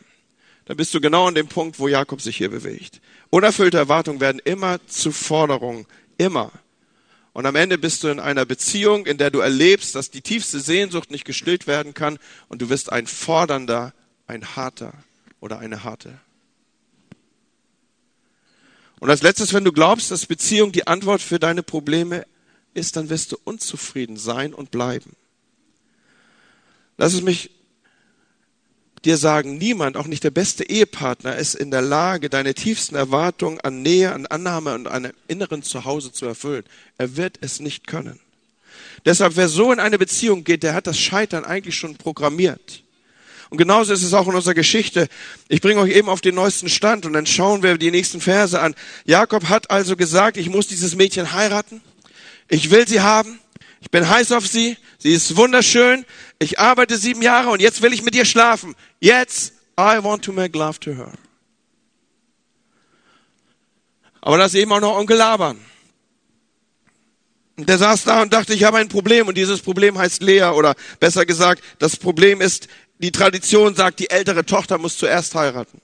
dann 0.66 0.78
bist 0.78 0.94
du 0.94 1.02
genau 1.02 1.28
an 1.28 1.36
dem 1.36 1.48
Punkt, 1.48 1.80
wo 1.80 1.88
Jakob 1.88 2.22
sich 2.22 2.38
hier 2.38 2.50
bewegt. 2.50 3.00
Unerfüllte 3.30 3.78
Erwartungen 3.78 4.20
werden 4.20 4.42
immer 4.44 4.86
zu 4.88 5.12
Forderungen. 5.12 5.86
Immer. 6.18 6.52
Und 7.34 7.46
am 7.46 7.56
Ende 7.56 7.78
bist 7.78 8.04
du 8.04 8.08
in 8.08 8.20
einer 8.20 8.46
Beziehung, 8.46 9.06
in 9.06 9.18
der 9.18 9.30
du 9.30 9.40
erlebst, 9.40 9.94
dass 9.94 10.10
die 10.10 10.22
tiefste 10.22 10.60
Sehnsucht 10.60 11.12
nicht 11.12 11.26
gestillt 11.26 11.68
werden 11.68 11.94
kann 11.94 12.18
und 12.48 12.62
du 12.62 12.70
wirst 12.70 12.92
ein 12.92 13.08
fordernder, 13.08 13.94
ein 14.26 14.56
harter 14.56 14.94
oder 15.40 15.60
eine 15.60 15.84
harte. 15.84 16.18
Und 19.00 19.10
als 19.10 19.22
letztes, 19.22 19.54
wenn 19.54 19.66
du 19.66 19.72
glaubst, 19.72 20.10
dass 20.12 20.26
Beziehung 20.26 20.72
die 20.72 20.88
Antwort 20.88 21.22
für 21.22 21.38
deine 21.38 21.62
Probleme 21.62 22.26
ist, 22.74 22.96
dann 22.96 23.10
wirst 23.10 23.34
du 23.34 23.38
unzufrieden 23.44 24.18
sein 24.18 24.54
und 24.54 24.72
bleiben. 24.72 25.16
Lass 26.98 27.14
es 27.14 27.22
mich 27.22 27.52
dir 29.06 29.18
sagen, 29.18 29.58
niemand, 29.58 29.98
auch 29.98 30.08
nicht 30.08 30.24
der 30.24 30.32
beste 30.32 30.64
Ehepartner, 30.64 31.36
ist 31.36 31.56
in 31.56 31.72
der 31.72 31.82
Lage, 31.82 32.30
deine 32.30 32.54
tiefsten 32.54 32.96
Erwartungen 32.96 33.60
an 33.62 33.82
Nähe, 33.82 34.12
an 34.12 34.26
Annahme 34.26 34.74
und 34.74 34.88
an 34.88 35.06
einem 35.06 35.14
inneren 35.28 35.64
Zuhause 35.64 36.12
zu 36.12 36.26
erfüllen. 36.26 36.64
Er 36.98 37.16
wird 37.16 37.38
es 37.42 37.60
nicht 37.60 37.88
können. 37.88 38.20
Deshalb, 39.06 39.36
wer 39.36 39.48
so 39.48 39.72
in 39.72 39.80
eine 39.80 39.98
Beziehung 39.98 40.44
geht, 40.44 40.64
der 40.64 40.74
hat 40.74 40.88
das 40.88 41.00
Scheitern 41.00 41.46
eigentlich 41.46 41.76
schon 41.76 41.96
programmiert. 41.96 42.84
Und 43.50 43.58
genauso 43.58 43.94
ist 43.94 44.04
es 44.04 44.14
auch 44.14 44.28
in 44.28 44.36
unserer 44.36 44.56
Geschichte. 44.56 45.08
Ich 45.48 45.62
bringe 45.62 45.80
euch 45.80 45.96
eben 45.96 46.10
auf 46.10 46.22
den 46.22 46.36
neuesten 46.36 46.68
Stand 46.68 47.06
und 47.06 47.14
dann 47.14 47.28
schauen 47.28 47.62
wir 47.62 47.78
die 47.78 47.92
nächsten 47.92 48.20
Verse 48.20 48.60
an. 48.60 48.74
Jakob 49.06 49.48
hat 49.50 49.70
also 49.70 49.96
gesagt, 49.96 50.38
ich 50.38 50.50
muss 50.50 50.68
dieses 50.68 50.96
Mädchen 50.96 51.32
heiraten. 51.32 51.82
Ich 52.50 52.72
will 52.72 52.88
sie 52.88 53.02
haben. 53.02 53.40
Ich 53.82 53.92
bin 53.92 54.10
heiß 54.10 54.32
auf 54.32 54.48
sie. 54.48 54.78
Sie 54.98 55.12
ist 55.12 55.36
wunderschön. 55.36 56.06
Ich 56.40 56.60
arbeite 56.60 56.98
sieben 56.98 57.22
Jahre 57.22 57.50
und 57.50 57.62
jetzt 57.62 57.82
will 57.82 57.94
ich 57.94 58.04
mit 58.04 58.16
ihr 58.16 58.26
schlafen. 58.26 58.76
Jetzt, 59.00 59.54
I 59.80 60.00
want 60.02 60.24
to 60.26 60.32
make 60.32 60.58
love 60.58 60.80
to 60.80 60.92
her. 60.92 61.12
Aber 64.22 64.38
das 64.38 64.54
ist 64.54 64.60
eben 64.60 64.72
auch 64.72 64.80
noch 64.80 64.98
Onkel 64.98 65.18
Laban. 65.18 65.60
Und 67.58 67.70
der 67.70 67.78
saß 67.78 68.04
da 68.04 68.22
und 68.22 68.34
dachte, 68.34 68.54
ich 68.54 68.64
habe 68.64 68.78
ein 68.78 68.90
Problem 68.90 69.28
und 69.28 69.38
dieses 69.38 69.62
Problem 69.62 69.98
heißt 69.98 70.22
Lea 70.22 70.46
oder 70.56 70.76
besser 71.00 71.26
gesagt, 71.26 71.64
das 71.80 71.96
Problem 71.96 72.42
ist, 72.42 72.68
die 73.00 73.12
Tradition 73.12 73.76
sagt, 73.76 74.00
die 74.00 74.10
ältere 74.10 74.46
Tochter 74.46 74.78
muss 74.78 74.98
zuerst 74.98 75.36
heiraten. 75.36 75.80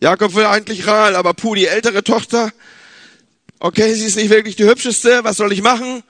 Jakob 0.00 0.34
will 0.34 0.44
eigentlich 0.44 0.86
Rahel, 0.86 1.16
aber 1.16 1.34
puh, 1.34 1.54
die 1.54 1.66
ältere 1.66 2.04
Tochter, 2.04 2.52
okay, 3.58 3.94
sie 3.94 4.04
ist 4.04 4.16
nicht 4.16 4.30
wirklich 4.30 4.56
die 4.56 4.64
hübscheste, 4.64 5.24
was 5.24 5.36
soll 5.36 5.52
ich 5.52 5.62
machen? 5.62 6.02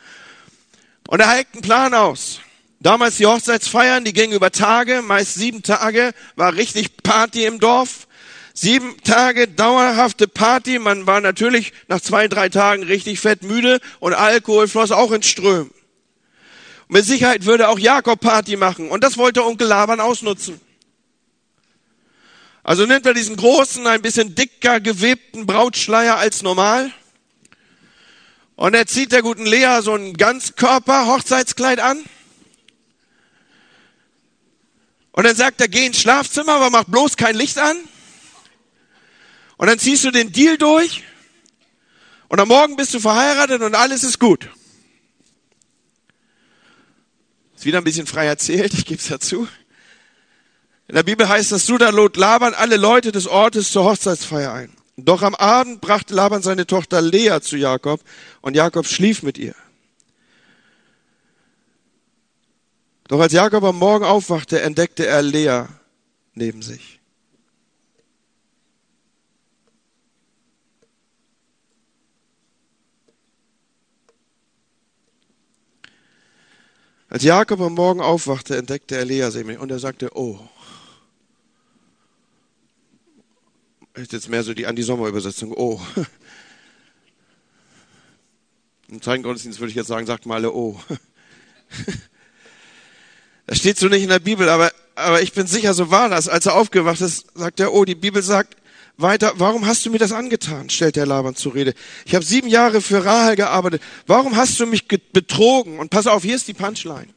Und 1.08 1.20
er 1.20 1.30
heckt 1.30 1.54
einen 1.54 1.62
Plan 1.62 1.94
aus. 1.94 2.40
Damals 2.80 3.16
die 3.16 3.24
Hochzeitsfeiern, 3.24 4.04
die 4.04 4.12
gingen 4.12 4.34
über 4.34 4.52
Tage, 4.52 5.00
meist 5.00 5.36
sieben 5.36 5.62
Tage, 5.62 6.12
war 6.36 6.54
richtig 6.54 6.98
Party 7.02 7.46
im 7.46 7.60
Dorf. 7.60 8.06
Sieben 8.52 8.94
Tage 9.04 9.48
dauerhafte 9.48 10.28
Party, 10.28 10.78
man 10.78 11.06
war 11.06 11.22
natürlich 11.22 11.72
nach 11.86 12.02
zwei, 12.02 12.28
drei 12.28 12.50
Tagen 12.50 12.82
richtig 12.82 13.20
fett 13.20 13.42
müde 13.42 13.80
und 14.00 14.12
Alkohol 14.12 14.68
floss 14.68 14.90
auch 14.90 15.10
in 15.12 15.22
Strömen. 15.22 15.70
Und 16.88 16.94
mit 16.94 17.06
Sicherheit 17.06 17.46
würde 17.46 17.68
auch 17.68 17.78
Jakob 17.78 18.20
Party 18.20 18.56
machen 18.56 18.90
und 18.90 19.02
das 19.02 19.16
wollte 19.16 19.46
Onkel 19.46 19.66
Laban 19.66 20.00
ausnutzen. 20.00 20.60
Also 22.62 22.84
nimmt 22.84 23.06
er 23.06 23.14
diesen 23.14 23.36
großen, 23.36 23.86
ein 23.86 24.02
bisschen 24.02 24.34
dicker 24.34 24.78
gewebten 24.78 25.46
Brautschleier 25.46 26.18
als 26.18 26.42
normal 26.42 26.92
und 28.58 28.74
er 28.74 28.86
zieht 28.88 29.12
der 29.12 29.22
guten 29.22 29.46
Lea 29.46 29.78
so 29.82 29.94
ein 29.94 30.14
Ganzkörper-Hochzeitskleid 30.14 31.78
an. 31.78 32.02
Und 35.12 35.24
dann 35.24 35.36
sagt 35.36 35.60
er, 35.60 35.68
geh 35.68 35.86
ins 35.86 36.00
Schlafzimmer, 36.00 36.54
aber 36.54 36.68
mach 36.68 36.82
bloß 36.82 37.16
kein 37.16 37.36
Licht 37.36 37.58
an. 37.58 37.76
Und 39.58 39.68
dann 39.68 39.78
ziehst 39.78 40.04
du 40.04 40.10
den 40.10 40.32
Deal 40.32 40.58
durch. 40.58 41.04
Und 42.26 42.40
am 42.40 42.48
Morgen 42.48 42.74
bist 42.74 42.92
du 42.94 42.98
verheiratet 42.98 43.62
und 43.62 43.76
alles 43.76 44.02
ist 44.02 44.18
gut. 44.18 44.50
Ist 47.54 47.64
wieder 47.64 47.78
ein 47.78 47.84
bisschen 47.84 48.08
frei 48.08 48.26
erzählt, 48.26 48.74
ich 48.74 48.86
gebe 48.86 49.00
es 49.00 49.06
dazu. 49.06 49.46
In 50.88 50.96
der 50.96 51.04
Bibel 51.04 51.28
heißt 51.28 51.52
das, 51.52 51.64
so 51.64 51.78
da 51.78 51.90
lot 51.90 52.16
Laban 52.16 52.54
alle 52.54 52.76
Leute 52.76 53.12
des 53.12 53.28
Ortes 53.28 53.70
zur 53.70 53.84
Hochzeitsfeier 53.84 54.52
ein. 54.52 54.77
Doch 55.00 55.22
am 55.22 55.36
Abend 55.36 55.80
brachte 55.80 56.12
Laban 56.12 56.42
seine 56.42 56.66
Tochter 56.66 57.00
Lea 57.00 57.38
zu 57.40 57.56
Jakob 57.56 58.00
und 58.40 58.56
Jakob 58.56 58.84
schlief 58.84 59.22
mit 59.22 59.38
ihr. 59.38 59.54
Doch 63.06 63.20
als 63.20 63.32
Jakob 63.32 63.62
am 63.62 63.78
Morgen 63.78 64.04
aufwachte, 64.04 64.60
entdeckte 64.60 65.06
er 65.06 65.22
Lea 65.22 65.66
neben 66.34 66.62
sich. 66.62 66.98
Als 77.08 77.22
Jakob 77.22 77.60
am 77.60 77.74
Morgen 77.74 78.00
aufwachte, 78.00 78.56
entdeckte 78.56 78.96
er 78.96 79.04
Lea 79.04 79.30
neben 79.32 79.50
sich 79.50 79.58
und 79.58 79.70
er 79.70 79.78
sagte, 79.78 80.10
oh, 80.16 80.40
ist 83.98 84.12
jetzt 84.12 84.28
mehr 84.28 84.42
so 84.42 84.54
die 84.54 84.66
Andi-Sommer-Übersetzung. 84.66 85.52
Oh. 85.52 85.80
Im 88.88 89.02
zweiten 89.02 89.22
Gottesdienst 89.22 89.60
würde 89.60 89.70
ich 89.70 89.76
jetzt 89.76 89.88
sagen, 89.88 90.06
sagt 90.06 90.26
mal 90.26 90.36
alle 90.36 90.52
Oh. 90.52 90.80
Das 93.46 93.58
steht 93.58 93.78
so 93.78 93.88
nicht 93.88 94.02
in 94.02 94.10
der 94.10 94.18
Bibel, 94.18 94.46
aber, 94.50 94.70
aber 94.94 95.22
ich 95.22 95.32
bin 95.32 95.46
sicher, 95.46 95.72
so 95.72 95.90
war 95.90 96.10
das. 96.10 96.28
Als 96.28 96.44
er 96.44 96.54
aufgewacht 96.54 97.00
ist, 97.00 97.28
sagt 97.34 97.60
er, 97.60 97.72
oh, 97.72 97.86
die 97.86 97.94
Bibel 97.94 98.22
sagt 98.22 98.58
weiter, 98.98 99.32
warum 99.36 99.66
hast 99.66 99.86
du 99.86 99.90
mir 99.90 99.98
das 99.98 100.12
angetan? 100.12 100.68
stellt 100.68 100.96
der 100.96 101.06
Laban 101.06 101.34
zur 101.34 101.54
Rede. 101.54 101.72
Ich 102.04 102.14
habe 102.14 102.22
sieben 102.22 102.48
Jahre 102.48 102.82
für 102.82 103.06
Rahel 103.06 103.36
gearbeitet. 103.36 103.80
Warum 104.06 104.36
hast 104.36 104.60
du 104.60 104.66
mich 104.66 104.86
betrogen? 104.86 105.78
Und 105.78 105.88
pass 105.88 106.06
auf, 106.06 106.24
hier 106.24 106.36
ist 106.36 106.46
die 106.46 106.52
Punchline. 106.52 107.08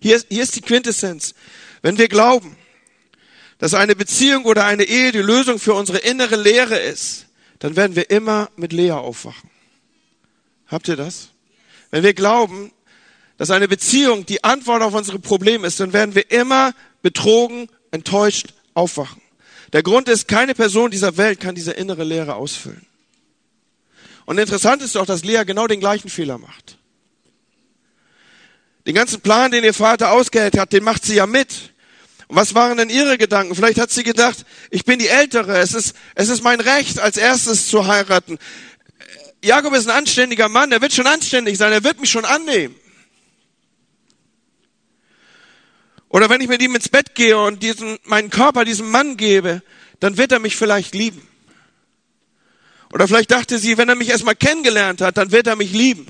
Hier 0.00 0.16
ist, 0.16 0.26
hier 0.30 0.42
ist 0.42 0.56
die 0.56 0.62
Quintessenz. 0.62 1.34
Wenn 1.80 1.96
wir 1.96 2.08
glauben, 2.08 2.56
dass 3.62 3.74
eine 3.74 3.94
Beziehung 3.94 4.44
oder 4.44 4.64
eine 4.64 4.82
Ehe 4.82 5.12
die 5.12 5.20
Lösung 5.20 5.60
für 5.60 5.74
unsere 5.74 5.98
innere 5.98 6.34
Lehre 6.34 6.76
ist, 6.80 7.26
dann 7.60 7.76
werden 7.76 7.94
wir 7.94 8.10
immer 8.10 8.50
mit 8.56 8.72
Lea 8.72 8.90
aufwachen. 8.90 9.50
Habt 10.66 10.88
ihr 10.88 10.96
das? 10.96 11.28
Wenn 11.92 12.02
wir 12.02 12.12
glauben, 12.12 12.72
dass 13.38 13.52
eine 13.52 13.68
Beziehung 13.68 14.26
die 14.26 14.42
Antwort 14.42 14.82
auf 14.82 14.94
unsere 14.94 15.20
Probleme 15.20 15.68
ist, 15.68 15.78
dann 15.78 15.92
werden 15.92 16.16
wir 16.16 16.28
immer 16.32 16.74
betrogen, 17.02 17.68
enttäuscht 17.92 18.52
aufwachen. 18.74 19.22
Der 19.72 19.84
Grund 19.84 20.08
ist, 20.08 20.26
keine 20.26 20.56
Person 20.56 20.90
dieser 20.90 21.16
Welt 21.16 21.38
kann 21.38 21.54
diese 21.54 21.70
innere 21.70 22.02
Lehre 22.02 22.34
ausfüllen. 22.34 22.84
Und 24.24 24.38
interessant 24.38 24.82
ist 24.82 24.96
doch, 24.96 25.06
dass 25.06 25.22
Lea 25.22 25.44
genau 25.46 25.68
den 25.68 25.78
gleichen 25.78 26.08
Fehler 26.08 26.38
macht. 26.38 26.78
Den 28.88 28.96
ganzen 28.96 29.20
Plan, 29.20 29.52
den 29.52 29.62
ihr 29.62 29.72
Vater 29.72 30.10
ausgehält 30.10 30.58
hat, 30.58 30.72
den 30.72 30.82
macht 30.82 31.04
sie 31.04 31.14
ja 31.14 31.28
mit. 31.28 31.71
Was 32.34 32.54
waren 32.54 32.78
denn 32.78 32.88
ihre 32.88 33.18
Gedanken? 33.18 33.54
Vielleicht 33.54 33.78
hat 33.78 33.90
sie 33.90 34.04
gedacht, 34.04 34.46
ich 34.70 34.86
bin 34.86 34.98
die 34.98 35.08
Ältere, 35.08 35.58
es 35.58 35.74
ist, 35.74 35.94
es 36.14 36.30
ist 36.30 36.42
mein 36.42 36.60
Recht, 36.60 36.98
als 36.98 37.18
erstes 37.18 37.68
zu 37.68 37.86
heiraten. 37.86 38.38
Jakob 39.44 39.74
ist 39.74 39.86
ein 39.86 39.94
anständiger 39.94 40.48
Mann, 40.48 40.72
er 40.72 40.80
wird 40.80 40.94
schon 40.94 41.06
anständig 41.06 41.58
sein, 41.58 41.72
er 41.72 41.84
wird 41.84 42.00
mich 42.00 42.10
schon 42.10 42.24
annehmen. 42.24 42.74
Oder 46.08 46.30
wenn 46.30 46.40
ich 46.40 46.48
mit 46.48 46.62
ihm 46.62 46.74
ins 46.74 46.88
Bett 46.88 47.14
gehe 47.14 47.38
und 47.38 47.62
diesen, 47.62 47.98
meinen 48.04 48.30
Körper 48.30 48.64
diesem 48.64 48.90
Mann 48.90 49.18
gebe, 49.18 49.62
dann 50.00 50.16
wird 50.16 50.32
er 50.32 50.38
mich 50.38 50.56
vielleicht 50.56 50.94
lieben. 50.94 51.20
Oder 52.94 53.08
vielleicht 53.08 53.30
dachte 53.30 53.58
sie, 53.58 53.76
wenn 53.76 53.90
er 53.90 53.94
mich 53.94 54.08
erstmal 54.08 54.36
kennengelernt 54.36 55.02
hat, 55.02 55.18
dann 55.18 55.32
wird 55.32 55.48
er 55.48 55.56
mich 55.56 55.72
lieben. 55.72 56.06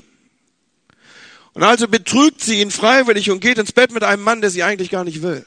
Und 1.51 1.63
also 1.63 1.89
betrügt 1.89 2.39
sie 2.39 2.61
ihn 2.61 2.71
freiwillig 2.71 3.29
und 3.29 3.41
geht 3.41 3.57
ins 3.57 3.73
Bett 3.73 3.91
mit 3.91 4.05
einem 4.05 4.23
Mann, 4.23 4.39
der 4.39 4.51
sie 4.51 4.63
eigentlich 4.63 4.89
gar 4.89 5.03
nicht 5.03 5.21
will. 5.21 5.43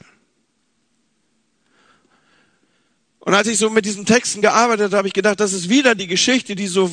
Und 3.27 3.33
als 3.33 3.49
ich 3.49 3.57
so 3.57 3.69
mit 3.69 3.83
diesen 3.83 4.05
Texten 4.05 4.41
gearbeitet 4.41 4.85
habe, 4.85 4.99
habe 4.99 5.07
ich 5.09 5.13
gedacht, 5.13 5.41
das 5.41 5.51
ist 5.51 5.67
wieder 5.67 5.95
die 5.95 6.07
Geschichte, 6.07 6.55
die 6.55 6.67
so, 6.67 6.89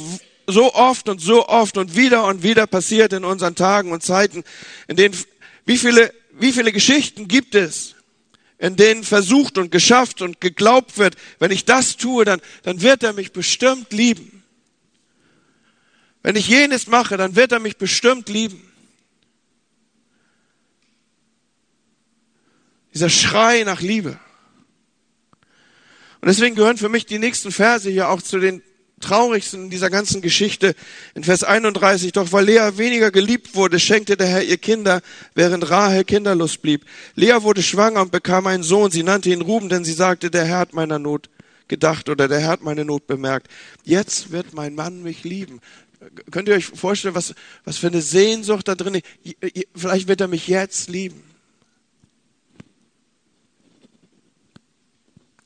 so 0.49 0.75
oft 0.75 1.09
und 1.09 1.21
so 1.21 1.47
oft 1.47 1.77
und 1.77 1.95
wieder 1.95 2.25
und 2.25 2.43
wieder 2.43 2.67
passiert 2.67 3.13
in 3.13 3.25
unseren 3.25 3.55
Tagen 3.55 3.93
und 3.93 4.03
Zeiten, 4.03 4.43
in 4.89 4.97
denen, 4.97 5.17
wie 5.65 5.79
viele, 5.79 6.13
wie 6.33 6.51
viele 6.51 6.73
Geschichten 6.73 7.29
gibt 7.29 7.55
es, 7.55 7.95
in 8.59 8.75
denen 8.75 9.05
versucht 9.05 9.59
und 9.59 9.71
geschafft 9.71 10.23
und 10.23 10.41
geglaubt 10.41 10.99
wird, 10.99 11.15
wenn 11.39 11.53
ich 11.53 11.67
das 11.67 11.99
tue, 11.99 12.25
dann, 12.25 12.41
dann 12.65 12.83
wird 12.83 13.05
er 13.05 13.13
mich 13.13 13.31
bestimmt 13.31 13.93
lieben. 13.93 14.43
Wenn 16.25 16.35
ich 16.35 16.49
jenes 16.49 16.89
mache, 16.89 17.17
dann 17.17 17.37
wird 17.37 17.53
er 17.53 17.61
mich 17.61 17.77
bestimmt 17.77 18.29
lieben. 18.29 18.61
Dieser 22.93 23.09
Schrei 23.09 23.63
nach 23.63 23.81
Liebe. 23.81 24.19
Und 26.25 26.29
deswegen 26.29 26.55
gehören 26.55 26.79
für 26.79 26.89
mich 26.89 27.05
die 27.05 27.19
nächsten 27.19 27.53
Verse 27.53 27.91
hier 27.91 28.09
auch 28.09 28.23
zu 28.23 28.39
den 28.39 28.63
traurigsten 28.99 29.69
dieser 29.69 29.91
ganzen 29.91 30.23
Geschichte. 30.23 30.75
In 31.15 31.23
Vers 31.23 31.45
31, 31.45 32.13
doch 32.13 32.33
weil 32.33 32.47
Lea 32.47 32.79
weniger 32.79 33.11
geliebt 33.11 33.55
wurde, 33.55 33.79
schenkte 33.79 34.17
der 34.17 34.29
Herr 34.29 34.43
ihr 34.43 34.57
Kinder, 34.57 35.03
während 35.35 35.69
Rahel 35.69 36.03
kinderlos 36.03 36.57
blieb. 36.57 36.87
Lea 37.15 37.43
wurde 37.43 37.63
schwanger 37.63 38.01
und 38.01 38.11
bekam 38.11 38.47
einen 38.47 38.63
Sohn. 38.63 38.91
Sie 38.91 39.03
nannte 39.03 39.29
ihn 39.29 39.43
Ruben, 39.43 39.69
denn 39.69 39.85
sie 39.85 39.93
sagte, 39.93 40.31
der 40.31 40.47
Herr 40.47 40.61
hat 40.61 40.73
meiner 40.73 40.99
Not 40.99 41.29
gedacht 41.69 42.09
oder 42.09 42.27
der 42.27 42.41
Herr 42.41 42.53
hat 42.53 42.63
meine 42.63 42.87
Not 42.87 43.07
bemerkt. 43.07 43.49
Jetzt 43.85 44.33
wird 44.33 44.55
mein 44.55 44.75
Mann 44.75 45.03
mich 45.03 45.25
lieben. 45.25 45.61
Könnt 46.31 46.49
ihr 46.49 46.55
euch 46.55 46.65
vorstellen, 46.65 47.15
was, 47.15 47.35
was 47.67 47.77
für 47.77 47.89
eine 47.89 48.01
Sehnsucht 48.01 48.67
da 48.67 48.75
drin 48.75 48.95
ist? 48.95 49.37
Vielleicht 49.77 50.09
wird 50.09 50.23
er 50.23 50.29
mich 50.29 50.49
jetzt 50.49 50.89
lieben. 50.89 51.34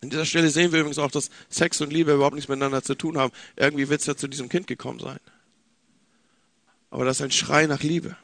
An 0.02 0.10
dieser 0.10 0.26
Stelle 0.26 0.50
sehen 0.50 0.72
wir 0.72 0.80
übrigens 0.80 0.98
auch, 0.98 1.10
dass 1.10 1.30
Sex 1.48 1.80
und 1.80 1.92
Liebe 1.92 2.12
überhaupt 2.12 2.34
nichts 2.34 2.48
miteinander 2.48 2.82
zu 2.82 2.94
tun 2.94 3.18
haben. 3.18 3.32
Irgendwie 3.56 3.88
wird 3.88 4.00
es 4.00 4.06
ja 4.06 4.16
zu 4.16 4.28
diesem 4.28 4.48
Kind 4.48 4.66
gekommen 4.66 5.00
sein. 5.00 5.18
Aber 6.90 7.04
das 7.04 7.18
ist 7.18 7.22
ein 7.22 7.32
Schrei 7.32 7.66
nach 7.66 7.82
Liebe. 7.82 8.16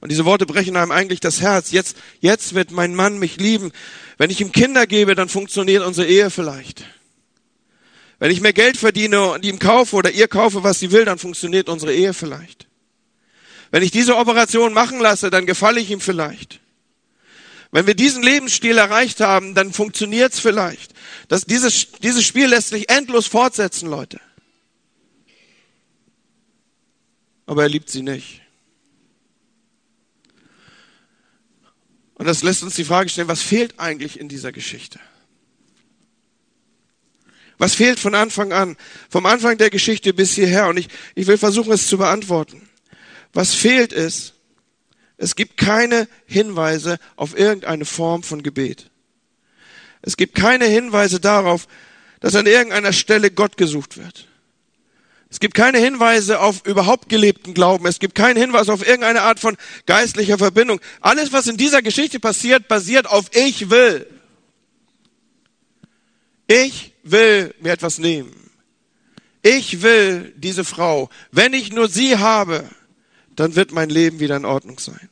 Und 0.00 0.10
diese 0.12 0.24
Worte 0.24 0.46
brechen 0.46 0.76
einem 0.76 0.92
eigentlich 0.92 1.18
das 1.18 1.40
Herz. 1.40 1.72
Jetzt, 1.72 1.96
jetzt 2.20 2.54
wird 2.54 2.70
mein 2.70 2.94
Mann 2.94 3.18
mich 3.18 3.38
lieben. 3.38 3.72
Wenn 4.16 4.30
ich 4.30 4.40
ihm 4.40 4.52
Kinder 4.52 4.86
gebe, 4.86 5.16
dann 5.16 5.28
funktioniert 5.28 5.84
unsere 5.84 6.06
Ehe 6.06 6.30
vielleicht. 6.30 6.84
Wenn 8.20 8.30
ich 8.30 8.40
mehr 8.40 8.52
Geld 8.52 8.76
verdiene 8.76 9.32
und 9.32 9.44
ihm 9.44 9.58
kaufe 9.58 9.96
oder 9.96 10.10
ihr 10.10 10.28
kaufe, 10.28 10.62
was 10.62 10.78
sie 10.78 10.92
will, 10.92 11.04
dann 11.04 11.18
funktioniert 11.18 11.68
unsere 11.68 11.92
Ehe 11.92 12.14
vielleicht. 12.14 12.68
Wenn 13.70 13.82
ich 13.82 13.90
diese 13.90 14.16
Operation 14.16 14.72
machen 14.72 15.00
lasse, 15.00 15.30
dann 15.30 15.46
gefalle 15.46 15.80
ich 15.80 15.90
ihm 15.90 16.00
vielleicht. 16.00 16.60
Wenn 17.70 17.86
wir 17.86 17.94
diesen 17.94 18.22
Lebensstil 18.22 18.78
erreicht 18.78 19.20
haben, 19.20 19.54
dann 19.54 19.72
funktioniert's 19.72 20.40
vielleicht. 20.40 20.94
Das, 21.28 21.44
dieses, 21.44 21.92
dieses 22.02 22.24
Spiel 22.24 22.46
lässt 22.46 22.70
sich 22.70 22.88
endlos 22.88 23.26
fortsetzen, 23.26 23.88
Leute. 23.88 24.20
Aber 27.46 27.62
er 27.62 27.68
liebt 27.68 27.90
sie 27.90 28.02
nicht. 28.02 28.40
Und 32.14 32.26
das 32.26 32.42
lässt 32.42 32.62
uns 32.62 32.74
die 32.74 32.84
Frage 32.84 33.08
stellen, 33.08 33.28
was 33.28 33.42
fehlt 33.42 33.78
eigentlich 33.78 34.18
in 34.18 34.28
dieser 34.28 34.50
Geschichte? 34.50 34.98
Was 37.58 37.74
fehlt 37.74 37.98
von 37.98 38.14
Anfang 38.14 38.52
an, 38.52 38.76
vom 39.08 39.26
Anfang 39.26 39.58
der 39.58 39.70
Geschichte 39.70 40.14
bis 40.14 40.34
hierher? 40.34 40.68
Und 40.68 40.78
ich, 40.78 40.88
ich 41.14 41.26
will 41.26 41.38
versuchen, 41.38 41.72
es 41.72 41.86
zu 41.86 41.98
beantworten. 41.98 42.68
Was 43.32 43.54
fehlt 43.54 43.92
ist, 43.92 44.34
es 45.18 45.34
gibt 45.34 45.56
keine 45.56 46.08
Hinweise 46.26 46.98
auf 47.16 47.36
irgendeine 47.36 47.84
Form 47.84 48.22
von 48.22 48.42
Gebet. 48.42 48.90
Es 50.00 50.16
gibt 50.16 50.36
keine 50.36 50.64
Hinweise 50.64 51.18
darauf, 51.18 51.66
dass 52.20 52.36
an 52.36 52.46
irgendeiner 52.46 52.92
Stelle 52.92 53.32
Gott 53.32 53.56
gesucht 53.56 53.98
wird. 53.98 54.28
Es 55.28 55.40
gibt 55.40 55.54
keine 55.54 55.78
Hinweise 55.78 56.40
auf 56.40 56.64
überhaupt 56.64 57.08
gelebten 57.08 57.52
Glauben. 57.52 57.86
Es 57.86 57.98
gibt 57.98 58.14
keinen 58.14 58.38
Hinweis 58.38 58.68
auf 58.68 58.86
irgendeine 58.86 59.22
Art 59.22 59.40
von 59.40 59.56
geistlicher 59.86 60.38
Verbindung. 60.38 60.80
Alles, 61.00 61.32
was 61.32 61.48
in 61.48 61.56
dieser 61.56 61.82
Geschichte 61.82 62.20
passiert, 62.20 62.68
basiert 62.68 63.06
auf 63.06 63.26
Ich 63.34 63.68
will. 63.68 64.06
Ich 66.46 66.94
will 67.02 67.54
mir 67.60 67.72
etwas 67.72 67.98
nehmen. 67.98 68.50
Ich 69.42 69.82
will 69.82 70.32
diese 70.36 70.64
Frau. 70.64 71.10
Wenn 71.30 71.52
ich 71.52 71.72
nur 71.72 71.88
sie 71.88 72.16
habe, 72.16 72.64
dann 73.38 73.54
wird 73.54 73.72
mein 73.72 73.88
Leben 73.88 74.18
wieder 74.18 74.36
in 74.36 74.44
Ordnung 74.44 74.78
sein. 74.80 75.08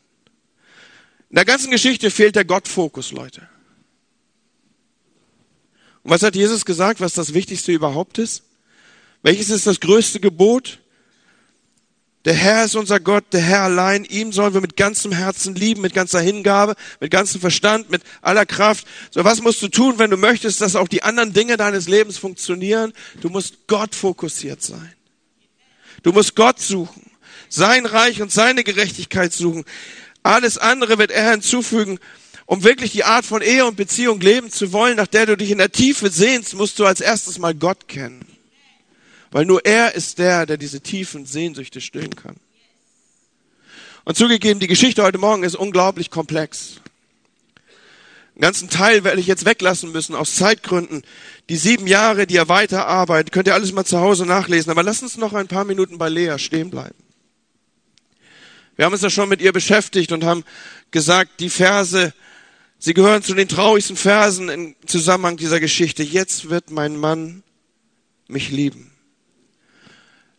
In 1.30 1.36
der 1.36 1.44
ganzen 1.44 1.70
Geschichte 1.70 2.10
fehlt 2.10 2.34
der 2.34 2.44
Gottfokus, 2.44 3.12
Leute. 3.12 3.48
Und 6.02 6.10
was 6.10 6.22
hat 6.22 6.34
Jesus 6.34 6.64
gesagt, 6.64 7.00
was 7.00 7.14
das 7.14 7.34
Wichtigste 7.34 7.72
überhaupt 7.72 8.18
ist? 8.18 8.42
Welches 9.22 9.50
ist 9.50 9.66
das 9.66 9.78
größte 9.78 10.18
Gebot? 10.18 10.80
Der 12.24 12.34
Herr 12.34 12.64
ist 12.64 12.74
unser 12.74 12.98
Gott, 12.98 13.24
der 13.32 13.42
Herr 13.42 13.62
allein. 13.62 14.04
Ihm 14.04 14.32
sollen 14.32 14.54
wir 14.54 14.60
mit 14.60 14.76
ganzem 14.76 15.12
Herzen 15.12 15.54
lieben, 15.54 15.80
mit 15.80 15.94
ganzer 15.94 16.20
Hingabe, 16.20 16.74
mit 17.00 17.12
ganzem 17.12 17.40
Verstand, 17.40 17.90
mit 17.90 18.02
aller 18.22 18.44
Kraft. 18.44 18.88
So, 19.12 19.22
was 19.24 19.40
musst 19.40 19.62
du 19.62 19.68
tun, 19.68 20.00
wenn 20.00 20.10
du 20.10 20.16
möchtest, 20.16 20.60
dass 20.60 20.74
auch 20.74 20.88
die 20.88 21.04
anderen 21.04 21.32
Dinge 21.32 21.56
deines 21.56 21.86
Lebens 21.86 22.18
funktionieren? 22.18 22.92
Du 23.20 23.28
musst 23.28 23.68
Gott 23.68 23.94
fokussiert 23.94 24.62
sein. 24.62 24.92
Du 26.02 26.12
musst 26.12 26.34
Gott 26.34 26.60
suchen, 26.60 27.05
sein 27.48 27.86
Reich 27.86 28.22
und 28.22 28.32
seine 28.32 28.64
Gerechtigkeit 28.64 29.32
suchen. 29.32 29.64
Alles 30.22 30.58
andere 30.58 30.98
wird 30.98 31.10
er 31.10 31.30
hinzufügen. 31.30 31.98
Um 32.46 32.62
wirklich 32.62 32.92
die 32.92 33.04
Art 33.04 33.24
von 33.24 33.42
Ehe 33.42 33.66
und 33.66 33.76
Beziehung 33.76 34.20
leben 34.20 34.50
zu 34.50 34.72
wollen, 34.72 34.96
nach 34.96 35.08
der 35.08 35.26
du 35.26 35.36
dich 35.36 35.50
in 35.50 35.58
der 35.58 35.72
Tiefe 35.72 36.10
sehnst, 36.10 36.54
musst 36.54 36.78
du 36.78 36.86
als 36.86 37.00
erstes 37.00 37.38
mal 37.38 37.54
Gott 37.54 37.88
kennen. 37.88 38.24
Weil 39.32 39.44
nur 39.44 39.64
er 39.64 39.94
ist 39.94 40.18
der, 40.18 40.46
der 40.46 40.56
diese 40.56 40.80
tiefen 40.80 41.26
Sehnsüchte 41.26 41.80
stillen 41.80 42.14
kann. 42.14 42.36
Und 44.04 44.16
zugegeben, 44.16 44.60
die 44.60 44.68
Geschichte 44.68 45.02
heute 45.02 45.18
Morgen 45.18 45.42
ist 45.42 45.56
unglaublich 45.56 46.10
komplex. 46.10 46.80
Einen 48.36 48.42
ganzen 48.42 48.68
Teil 48.68 49.02
werde 49.02 49.20
ich 49.20 49.26
jetzt 49.26 49.44
weglassen 49.44 49.90
müssen 49.90 50.14
aus 50.14 50.36
Zeitgründen. 50.36 51.02
Die 51.48 51.56
sieben 51.56 51.88
Jahre, 51.88 52.26
die 52.26 52.36
er 52.36 52.48
weiterarbeitet, 52.48 53.32
könnt 53.32 53.48
ihr 53.48 53.54
alles 53.54 53.72
mal 53.72 53.84
zu 53.84 53.98
Hause 53.98 54.24
nachlesen. 54.24 54.70
Aber 54.70 54.84
lass 54.84 55.02
uns 55.02 55.16
noch 55.16 55.32
ein 55.32 55.48
paar 55.48 55.64
Minuten 55.64 55.98
bei 55.98 56.08
Lea 56.08 56.38
stehen 56.38 56.70
bleiben. 56.70 56.94
Wir 58.76 58.84
haben 58.84 58.92
uns 58.92 59.02
ja 59.02 59.10
schon 59.10 59.28
mit 59.28 59.40
ihr 59.40 59.52
beschäftigt 59.52 60.12
und 60.12 60.24
haben 60.24 60.44
gesagt, 60.90 61.40
die 61.40 61.48
Verse, 61.48 62.12
sie 62.78 62.94
gehören 62.94 63.22
zu 63.22 63.34
den 63.34 63.48
traurigsten 63.48 63.96
Versen 63.96 64.50
im 64.50 64.76
Zusammenhang 64.86 65.38
dieser 65.38 65.60
Geschichte. 65.60 66.02
Jetzt 66.02 66.50
wird 66.50 66.70
mein 66.70 66.96
Mann 66.96 67.42
mich 68.28 68.50
lieben. 68.50 68.92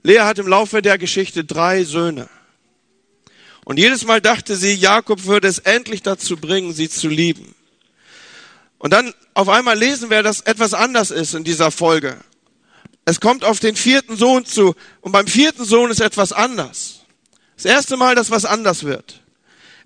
Lea 0.03 0.19
hat 0.19 0.37
im 0.37 0.47
Laufe 0.47 0.81
der 0.81 0.97
Geschichte 0.97 1.43
drei 1.43 1.83
Söhne. 1.83 2.29
Und 3.65 3.79
jedes 3.79 4.05
Mal 4.05 4.21
dachte 4.21 4.55
sie, 4.55 4.73
Jakob 4.73 5.25
würde 5.25 5.47
es 5.47 5.59
endlich 5.59 6.03
dazu 6.03 6.37
bringen, 6.37 6.73
sie 6.73 6.89
zu 6.89 7.09
lieben. 7.09 7.55
Und 8.77 8.93
dann 8.93 9.13
auf 9.33 9.49
einmal 9.49 9.77
lesen 9.77 10.09
wir, 10.09 10.23
dass 10.23 10.41
etwas 10.41 10.73
anders 10.73 11.11
ist 11.11 11.33
in 11.33 11.43
dieser 11.43 11.71
Folge. 11.71 12.17
Es 13.03 13.19
kommt 13.19 13.43
auf 13.43 13.59
den 13.59 13.75
vierten 13.75 14.15
Sohn 14.15 14.45
zu 14.45 14.75
und 15.01 15.11
beim 15.11 15.27
vierten 15.27 15.65
Sohn 15.65 15.89
ist 15.89 16.01
etwas 16.01 16.31
anders. 16.31 16.96
Das 17.57 17.65
erste 17.65 17.97
Mal, 17.97 18.15
dass 18.15 18.31
was 18.31 18.45
anders 18.45 18.83
wird. 18.83 19.21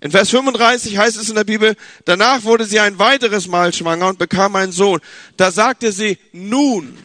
In 0.00 0.10
Vers 0.10 0.30
35 0.30 0.98
heißt 0.98 1.16
es 1.16 1.28
in 1.28 1.36
der 1.36 1.44
Bibel, 1.44 1.74
danach 2.04 2.44
wurde 2.44 2.66
sie 2.66 2.80
ein 2.80 2.98
weiteres 2.98 3.48
Mal 3.48 3.72
schwanger 3.72 4.08
und 4.08 4.18
bekam 4.18 4.56
einen 4.56 4.72
Sohn. 4.72 5.00
Da 5.36 5.50
sagte 5.50 5.90
sie, 5.92 6.18
nun 6.32 6.96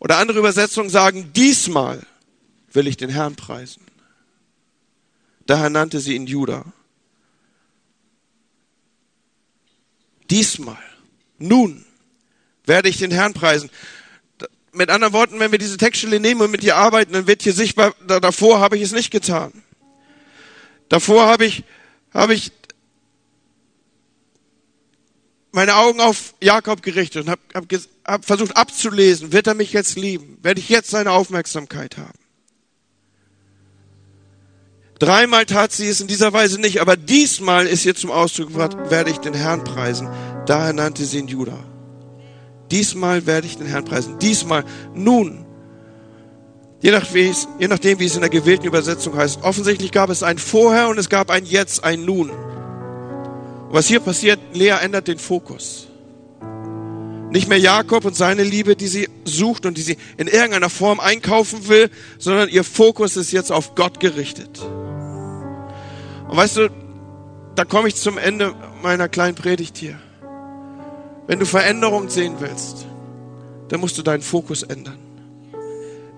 oder 0.00 0.18
andere 0.18 0.38
Übersetzungen 0.38 0.90
sagen, 0.90 1.32
diesmal 1.34 2.04
will 2.72 2.86
ich 2.86 2.96
den 2.96 3.10
Herrn 3.10 3.36
preisen. 3.36 3.82
Daher 5.46 5.70
nannte 5.70 6.00
sie 6.00 6.14
ihn 6.14 6.26
Judah. 6.26 6.64
Diesmal, 10.30 10.82
nun 11.38 11.84
werde 12.64 12.88
ich 12.88 12.98
den 12.98 13.10
Herrn 13.10 13.34
preisen. 13.34 13.70
Mit 14.78 14.90
anderen 14.90 15.12
Worten, 15.12 15.40
wenn 15.40 15.50
wir 15.50 15.58
diese 15.58 15.76
Textstelle 15.76 16.20
nehmen 16.20 16.40
und 16.40 16.52
mit 16.52 16.62
ihr 16.62 16.76
arbeiten, 16.76 17.12
dann 17.12 17.26
wird 17.26 17.42
hier 17.42 17.52
sichtbar, 17.52 17.94
davor 18.06 18.60
habe 18.60 18.76
ich 18.76 18.82
es 18.82 18.92
nicht 18.92 19.10
getan. 19.10 19.52
Davor 20.88 21.26
habe 21.26 21.44
ich, 21.44 21.64
habe 22.14 22.32
ich 22.32 22.52
meine 25.50 25.74
Augen 25.74 26.00
auf 26.00 26.34
Jakob 26.40 26.82
gerichtet 26.82 27.24
und 27.24 27.30
habe 27.30 27.40
hab, 27.54 27.64
hab 28.04 28.24
versucht 28.24 28.56
abzulesen, 28.56 29.32
wird 29.32 29.48
er 29.48 29.54
mich 29.54 29.72
jetzt 29.72 29.96
lieben? 29.96 30.38
Werde 30.42 30.60
ich 30.60 30.68
jetzt 30.68 30.90
seine 30.90 31.10
Aufmerksamkeit 31.10 31.96
haben? 31.98 32.18
Dreimal 35.00 35.44
tat 35.44 35.72
sie 35.72 35.88
es 35.88 36.00
in 36.00 36.06
dieser 36.06 36.32
Weise 36.32 36.60
nicht, 36.60 36.80
aber 36.80 36.96
diesmal 36.96 37.66
ist 37.66 37.84
ihr 37.84 37.96
zum 37.96 38.12
Ausdruck 38.12 38.48
gebracht, 38.48 38.76
werde 38.90 39.10
ich 39.10 39.18
den 39.18 39.34
Herrn 39.34 39.64
preisen. 39.64 40.08
Daher 40.46 40.72
nannte 40.72 41.04
sie 41.04 41.18
ihn 41.18 41.26
Judah. 41.26 41.64
Diesmal 42.70 43.26
werde 43.26 43.46
ich 43.46 43.56
den 43.56 43.66
Herrn 43.66 43.84
preisen. 43.84 44.18
Diesmal, 44.18 44.64
nun. 44.94 45.44
Je, 46.80 46.92
nach 46.92 47.06
je 47.12 47.68
nachdem, 47.68 47.98
wie 47.98 48.04
es 48.04 48.14
in 48.14 48.20
der 48.20 48.30
gewählten 48.30 48.66
Übersetzung 48.66 49.16
heißt. 49.16 49.42
Offensichtlich 49.42 49.90
gab 49.90 50.10
es 50.10 50.22
ein 50.22 50.38
Vorher 50.38 50.88
und 50.88 50.98
es 50.98 51.08
gab 51.08 51.30
ein 51.30 51.44
Jetzt, 51.44 51.82
ein 51.82 52.04
Nun. 52.04 52.30
Und 52.30 53.74
was 53.74 53.86
hier 53.86 54.00
passiert, 54.00 54.38
Lea 54.52 54.76
ändert 54.80 55.08
den 55.08 55.18
Fokus. 55.18 55.88
Nicht 57.30 57.48
mehr 57.48 57.58
Jakob 57.58 58.04
und 58.04 58.16
seine 58.16 58.42
Liebe, 58.42 58.74
die 58.74 58.86
sie 58.86 59.08
sucht 59.24 59.66
und 59.66 59.76
die 59.76 59.82
sie 59.82 59.98
in 60.16 60.28
irgendeiner 60.28 60.70
Form 60.70 60.98
einkaufen 60.98 61.68
will, 61.68 61.90
sondern 62.18 62.48
ihr 62.48 62.64
Fokus 62.64 63.16
ist 63.16 63.32
jetzt 63.32 63.52
auf 63.52 63.74
Gott 63.74 64.00
gerichtet. 64.00 64.60
Und 66.28 66.36
weißt 66.36 66.56
du, 66.56 66.70
da 67.54 67.64
komme 67.64 67.88
ich 67.88 67.96
zum 67.96 68.18
Ende 68.18 68.54
meiner 68.82 69.08
kleinen 69.08 69.34
Predigt 69.34 69.76
hier. 69.76 69.98
Wenn 71.28 71.38
du 71.38 71.46
Veränderung 71.46 72.08
sehen 72.08 72.36
willst, 72.40 72.86
dann 73.68 73.80
musst 73.80 73.98
du 73.98 74.02
deinen 74.02 74.22
Fokus 74.22 74.62
ändern. 74.62 74.96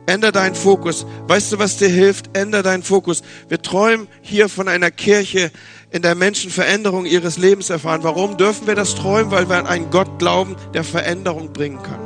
Änder 0.06 0.32
deinen 0.32 0.54
Fokus. 0.54 1.04
Weißt 1.26 1.52
du, 1.52 1.58
was 1.58 1.76
dir 1.76 1.88
hilft? 1.88 2.36
Änder 2.36 2.62
deinen 2.62 2.84
Fokus. 2.84 3.22
Wir 3.48 3.60
träumen 3.60 4.08
hier 4.22 4.48
von 4.48 4.68
einer 4.68 4.90
Kirche, 4.90 5.50
in 5.90 6.02
der 6.02 6.14
Menschen 6.14 6.52
Veränderung 6.52 7.06
ihres 7.06 7.36
Lebens 7.36 7.70
erfahren. 7.70 8.04
Warum 8.04 8.36
dürfen 8.36 8.68
wir 8.68 8.76
das 8.76 8.94
träumen? 8.94 9.32
Weil 9.32 9.48
wir 9.48 9.56
an 9.56 9.66
einen 9.66 9.90
Gott 9.90 10.20
glauben, 10.20 10.54
der 10.74 10.84
Veränderung 10.84 11.52
bringen 11.52 11.82
kann. 11.82 11.98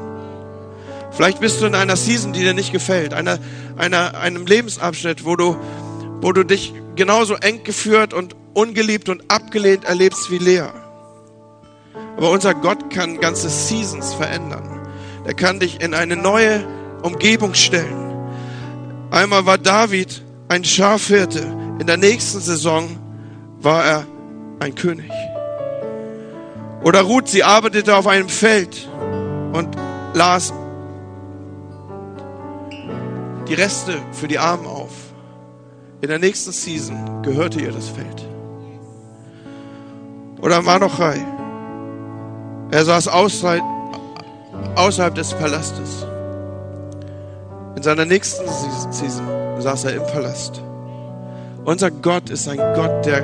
Vielleicht 1.13 1.41
bist 1.41 1.61
du 1.61 1.67
in 1.67 1.75
einer 1.75 1.97
Season, 1.97 2.33
die 2.33 2.41
dir 2.41 2.55
nicht 2.55 2.73
gefällt, 2.73 3.13
einer, 3.13 3.39
einer, 3.77 4.19
einem 4.19 4.47
Lebensabschnitt, 4.47 5.27
wo 5.27 5.37
du, 5.37 5.57
wo 6.23 6.33
du 6.33 6.43
dich 6.43 6.73
genauso 6.97 7.35
eng 7.35 7.63
geführt 7.65 8.15
und 8.15 8.35
ungeliebt 8.55 9.11
und 9.11 9.23
abgelehnt 9.29 9.85
erlebst 9.85 10.31
wie 10.31 10.39
Lea. 10.39 10.84
Aber 12.25 12.33
unser 12.33 12.55
Gott 12.55 12.89
kann 12.89 13.21
ganze 13.21 13.51
Seasons 13.51 14.15
verändern. 14.15 14.89
Er 15.27 15.35
kann 15.35 15.61
dich 15.61 15.83
in 15.83 15.93
eine 15.93 16.17
neue 16.17 16.67
Umgebung 17.03 17.53
stellen. 17.53 18.31
Einmal 19.11 19.45
war 19.45 19.59
David 19.59 20.23
ein 20.49 20.65
Schafhirte. 20.65 21.41
In 21.79 21.87
der 21.87 21.99
nächsten 21.99 22.41
Saison 22.41 22.89
war 23.61 23.85
er 23.85 24.07
ein 24.59 24.75
König. 24.75 25.11
Oder 26.83 27.03
Ruth, 27.03 27.29
sie 27.29 27.45
arbeitete 27.45 27.95
auf 27.95 28.07
einem 28.07 28.31
Feld 28.31 28.89
und 29.53 29.77
las 30.15 30.55
die 33.49 33.55
Reste 33.55 33.99
für 34.13 34.29
die 34.29 34.39
Armen 34.39 34.65
auf. 34.65 34.93
In 36.01 36.09
der 36.09 36.21
nächsten 36.21 36.53
Season 36.53 37.23
gehörte 37.23 37.61
ihr 37.61 37.73
das 37.73 37.91
Feld. 37.91 38.27
Oder 40.41 40.63
Manochai. 40.63 41.34
Er 42.71 42.85
saß 42.85 43.09
außerhalb, 43.09 43.63
des 45.15 45.35
Palastes. 45.35 46.07
In 47.77 47.83
seiner 47.83 48.05
nächsten 48.05 48.45
Season 48.91 49.27
saß 49.61 49.85
er 49.85 49.95
im 49.95 50.03
Palast. 50.13 50.63
Unser 51.65 51.91
Gott 51.91 52.31
ist 52.31 52.49
ein 52.49 52.59
Gott, 52.75 53.07
der 53.07 53.23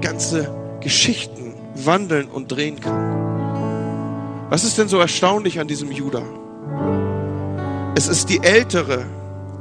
ganze 0.00 0.50
Geschichten 0.80 1.54
wandeln 1.74 2.28
und 2.28 2.48
drehen 2.48 2.80
kann. 2.80 4.46
Was 4.50 4.64
ist 4.64 4.78
denn 4.78 4.88
so 4.88 4.98
erstaunlich 4.98 5.60
an 5.60 5.68
diesem 5.68 5.92
Judah? 5.92 6.24
Es 7.94 8.08
ist 8.08 8.28
die 8.30 8.42
ältere, 8.42 9.04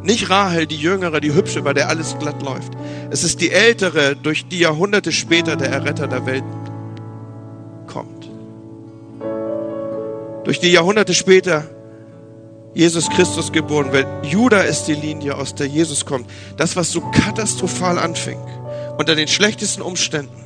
nicht 0.02 0.30
Rahel, 0.30 0.66
die 0.68 0.78
jüngere, 0.78 1.20
die 1.20 1.34
hübsche, 1.34 1.62
bei 1.62 1.74
der 1.74 1.90
alles 1.90 2.18
glatt 2.20 2.42
läuft. 2.42 2.72
Es 3.10 3.24
ist 3.24 3.42
die 3.42 3.52
ältere, 3.52 4.16
durch 4.16 4.48
die 4.48 4.60
Jahrhunderte 4.60 5.12
später 5.12 5.56
der 5.56 5.70
Erretter 5.70 6.08
der 6.08 6.26
Welt 6.26 6.44
kommt. 7.88 8.17
Durch 10.48 10.62
die 10.62 10.72
Jahrhunderte 10.72 11.14
später 11.14 11.66
Jesus 12.74 13.10
Christus 13.10 13.52
geboren 13.52 13.92
wird. 13.92 14.08
Judah 14.26 14.62
ist 14.62 14.86
die 14.86 14.94
Linie, 14.94 15.36
aus 15.36 15.54
der 15.56 15.68
Jesus 15.68 16.06
kommt. 16.06 16.30
Das, 16.56 16.78
was 16.78 16.90
so 16.90 17.02
katastrophal 17.02 18.00
anfing, 18.00 18.40
unter 18.98 19.14
den 19.14 19.28
schlechtesten 19.28 19.82
Umständen, 19.82 20.42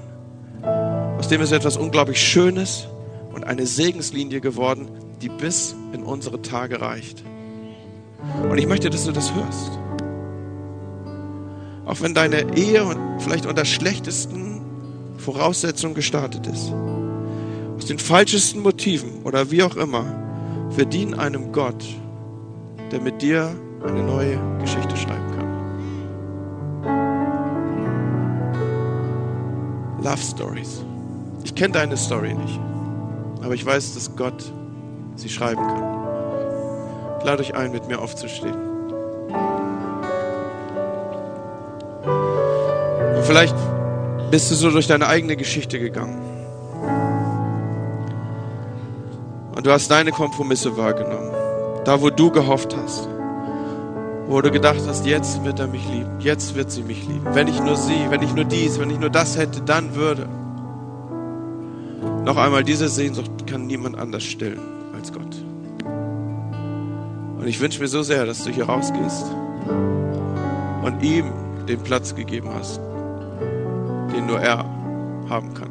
aus 1.20 1.28
dem 1.28 1.40
ist 1.42 1.52
etwas 1.52 1.78
unglaublich 1.78 2.20
Schönes 2.20 2.88
und 3.32 3.44
eine 3.44 3.68
Segenslinie 3.68 4.42
geworden, 4.42 4.90
die 5.22 5.30
bis 5.30 5.76
in 5.94 6.02
unsere 6.02 6.42
Tage 6.42 6.82
reicht. 6.82 7.24
Und 8.50 8.58
ich 8.58 8.66
möchte, 8.66 8.90
dass 8.90 9.06
du 9.06 9.12
das 9.12 9.32
hörst. 9.36 9.72
Auch 11.86 12.02
wenn 12.02 12.16
deine 12.16 12.56
Ehe 12.56 12.84
vielleicht 13.20 13.46
unter 13.46 13.66
schlechtesten 13.66 14.64
Voraussetzungen 15.18 15.94
gestartet 15.94 16.48
ist, 16.48 16.74
aus 17.82 17.88
den 17.88 17.98
falschesten 17.98 18.62
Motiven 18.62 19.24
oder 19.24 19.50
wie 19.50 19.64
auch 19.64 19.76
immer, 19.76 20.06
wir 20.76 20.86
dienen 20.86 21.16
einem 21.16 21.52
Gott, 21.52 21.84
der 22.92 23.02
mit 23.02 23.24
dir 23.24 23.56
eine 23.84 24.04
neue 24.04 24.40
Geschichte 24.60 24.96
schreiben 24.96 25.32
kann. 25.32 25.48
Love 30.04 30.22
Stories. 30.22 30.86
Ich 31.44 31.56
kenne 31.56 31.74
deine 31.74 31.98
Story 31.98 32.36
nicht, 32.36 32.60
aber 33.42 33.56
ich 33.56 33.66
weiß, 33.66 33.96
dass 33.96 34.16
Gott 34.16 34.54
sie 35.16 35.30
schreiben 35.30 35.66
kann. 35.66 37.18
Ich 37.18 37.26
lade 37.26 37.42
euch 37.42 37.56
ein, 37.56 37.72
mit 37.72 37.88
mir 37.88 38.00
aufzustehen. 38.00 38.54
Und 43.16 43.24
vielleicht 43.24 43.56
bist 44.30 44.52
du 44.52 44.56
so 44.56 44.70
durch 44.70 44.86
deine 44.86 45.08
eigene 45.08 45.36
Geschichte 45.36 45.80
gegangen. 45.80 46.31
Und 49.56 49.66
du 49.66 49.72
hast 49.72 49.90
deine 49.92 50.12
Kompromisse 50.12 50.78
wahrgenommen. 50.78 51.32
Da, 51.84 52.02
wo 52.02 52.10
du 52.10 52.32
gehofft 52.32 52.76
hast. 52.76 53.08
Wo 54.28 54.42
du 54.42 54.52
gedacht 54.52 54.82
hast, 54.88 55.06
jetzt 55.06 55.44
wird 55.44 55.60
er 55.60 55.68
mich 55.68 55.86
lieben. 55.90 56.20
Jetzt 56.20 56.56
wird 56.56 56.72
sie 56.72 56.84
mich 56.84 57.06
lieben. 57.08 57.26
Wenn 57.34 57.48
ich 57.48 57.60
nur 57.62 57.76
sie, 57.76 58.06
wenn 58.10 58.22
ich 58.22 58.34
nur 58.34 58.46
dies, 58.46 58.80
wenn 58.80 58.90
ich 58.90 59.00
nur 59.00 59.10
das 59.10 59.38
hätte, 59.38 59.62
dann 59.62 59.96
würde. 59.96 60.28
Noch 62.24 62.38
einmal, 62.38 62.64
diese 62.64 62.88
Sehnsucht 62.88 63.48
kann 63.48 63.68
niemand 63.68 63.98
anders 63.98 64.24
stillen 64.24 64.62
als 64.96 65.12
Gott. 65.12 65.36
Und 67.40 67.48
ich 67.48 67.60
wünsche 67.60 67.82
mir 67.82 67.88
so 67.88 68.04
sehr, 68.04 68.26
dass 68.26 68.44
du 68.44 68.52
hier 68.52 68.66
rausgehst 68.66 69.26
und 70.84 71.02
ihm 71.02 71.26
den 71.68 71.82
Platz 71.82 72.14
gegeben 72.14 72.50
hast, 72.54 72.80
den 74.16 74.28
nur 74.28 74.40
er 74.40 74.64
haben 75.28 75.54
kann. 75.56 75.71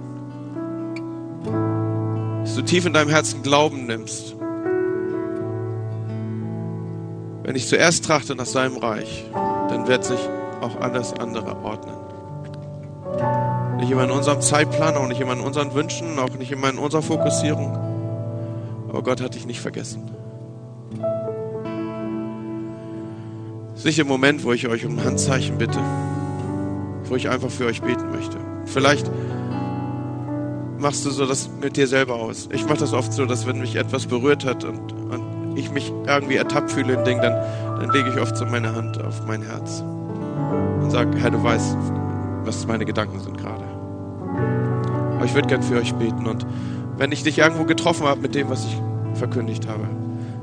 Dass 2.51 2.57
du 2.57 2.65
tief 2.65 2.85
in 2.85 2.93
deinem 2.93 3.11
Herzen 3.11 3.45
Glauben 3.45 3.87
nimmst. 3.87 4.35
Wenn 7.45 7.55
ich 7.55 7.69
zuerst 7.69 8.05
trachte 8.05 8.35
nach 8.35 8.45
seinem 8.45 8.77
Reich, 8.77 9.25
dann 9.69 9.87
wird 9.87 10.05
sich 10.05 10.19
auch 10.61 10.81
alles 10.81 11.13
andere 11.13 11.63
ordnen. 11.63 11.95
Nicht 13.79 13.93
immer 13.93 14.03
in 14.03 14.11
unserem 14.11 14.41
Zeitplan, 14.41 14.97
auch 14.97 15.07
nicht 15.07 15.21
immer 15.21 15.35
in 15.35 15.41
unseren 15.43 15.75
Wünschen, 15.75 16.19
auch 16.19 16.37
nicht 16.37 16.51
immer 16.51 16.71
in 16.71 16.79
unserer 16.79 17.03
Fokussierung. 17.03 17.73
Aber 18.89 19.05
Gott 19.05 19.21
hat 19.21 19.37
dich 19.37 19.47
nicht 19.47 19.61
vergessen. 19.61 20.11
Es 23.75 23.79
ist 23.79 23.85
nicht 23.85 23.99
der 23.99 24.07
Moment, 24.07 24.43
wo 24.43 24.53
ich 24.53 24.67
euch 24.67 24.85
um 24.87 24.99
ein 24.99 25.05
Handzeichen 25.05 25.57
bitte, 25.57 25.79
wo 27.05 27.15
ich 27.15 27.29
einfach 27.29 27.51
für 27.51 27.67
euch 27.67 27.81
beten 27.81 28.11
möchte. 28.11 28.39
Vielleicht 28.65 29.09
machst 30.81 31.05
du 31.05 31.11
so 31.11 31.27
das 31.27 31.49
mit 31.61 31.77
dir 31.77 31.87
selber 31.87 32.15
aus. 32.15 32.49
Ich 32.53 32.65
mache 32.65 32.79
das 32.79 32.93
oft 32.93 33.13
so, 33.13 33.27
dass 33.27 33.47
wenn 33.47 33.61
mich 33.61 33.77
etwas 33.77 34.07
berührt 34.07 34.45
hat 34.45 34.65
und, 34.65 34.93
und 34.93 35.57
ich 35.57 35.71
mich 35.71 35.93
irgendwie 36.07 36.37
ertappt 36.37 36.71
fühle 36.71 36.95
in 36.95 37.05
Ding, 37.05 37.21
dann, 37.21 37.35
dann 37.79 37.91
lege 37.91 38.11
ich 38.11 38.21
oft 38.21 38.37
so 38.37 38.47
meine 38.47 38.75
Hand 38.75 39.03
auf 39.03 39.27
mein 39.27 39.43
Herz 39.43 39.83
und 40.81 40.91
sage, 40.91 41.17
Herr, 41.19 41.31
du 41.31 41.43
weißt, 41.43 41.77
was 42.45 42.67
meine 42.67 42.85
Gedanken 42.85 43.21
sind 43.21 43.39
gerade. 43.39 43.65
Aber 45.17 45.25
ich 45.25 45.35
würde 45.35 45.49
gern 45.49 45.63
für 45.63 45.77
euch 45.77 45.95
beten. 45.95 46.27
Und 46.27 46.47
wenn 46.97 47.13
ich 47.13 47.23
dich 47.23 47.39
irgendwo 47.39 47.65
getroffen 47.65 48.07
habe 48.07 48.21
mit 48.21 48.35
dem, 48.35 48.49
was 48.49 48.65
ich 48.65 48.77
verkündigt 49.15 49.69
habe, 49.69 49.87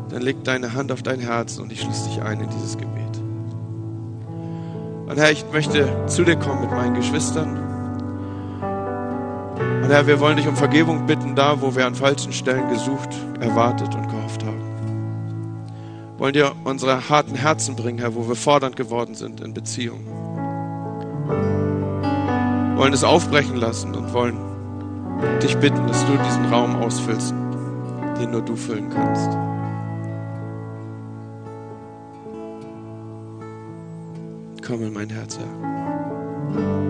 dann 0.10 0.22
leg 0.22 0.44
deine 0.44 0.74
Hand 0.74 0.92
auf 0.92 1.02
dein 1.02 1.20
Herz 1.20 1.58
und 1.58 1.72
ich 1.72 1.82
schließe 1.82 2.10
dich 2.10 2.22
ein 2.22 2.40
in 2.40 2.50
dieses 2.50 2.78
Gebet. 2.78 2.94
Und 5.08 5.18
Herr, 5.18 5.32
ich 5.32 5.46
möchte 5.52 5.90
zu 6.08 6.24
dir 6.24 6.36
kommen 6.36 6.62
mit 6.62 6.72
meinen 6.72 6.96
Geschwistern. 6.96 7.67
Und 9.84 9.90
Herr, 9.90 10.06
wir 10.08 10.20
wollen 10.20 10.38
dich 10.38 10.48
um 10.48 10.56
Vergebung 10.56 11.06
bitten, 11.06 11.36
da 11.36 11.62
wo 11.62 11.76
wir 11.76 11.86
an 11.86 11.96
falschen 11.96 12.34
Stellen 12.34 12.70
gesucht, 12.70 13.10
erwartet 13.40 13.94
und 13.96 14.08
gehofft 14.10 14.44
haben. 14.44 14.62
Wir 16.14 16.20
wollen 16.20 16.34
dir 16.34 16.52
unsere 16.64 17.10
harten 17.10 17.36
Herzen 17.36 17.76
bringen, 17.76 18.00
Herr, 18.00 18.16
wo 18.16 18.28
wir 18.28 18.36
fordernd 18.36 18.76
geworden 18.76 19.16
sind 19.16 19.40
in 19.40 19.54
Beziehungen. 19.54 20.08
Wir 22.74 22.78
wollen 22.78 22.94
es 22.94 23.04
aufbrechen 23.04 23.56
lassen 23.56 23.96
und 23.96 24.14
wollen 24.14 24.38
dich 25.42 25.58
bitten, 25.58 25.88
dass 25.88 26.06
du 26.06 26.18
diesen 26.18 26.46
Raum 26.54 26.76
ausfüllst, 26.76 27.34
den 28.20 28.32
nur 28.32 28.42
du 28.42 28.56
füllen 28.56 28.90
kannst. 28.90 29.30
Komm 34.66 34.84
in 34.84 34.94
mein 34.94 35.10
Herz, 35.10 35.40
Herr. 35.40 36.87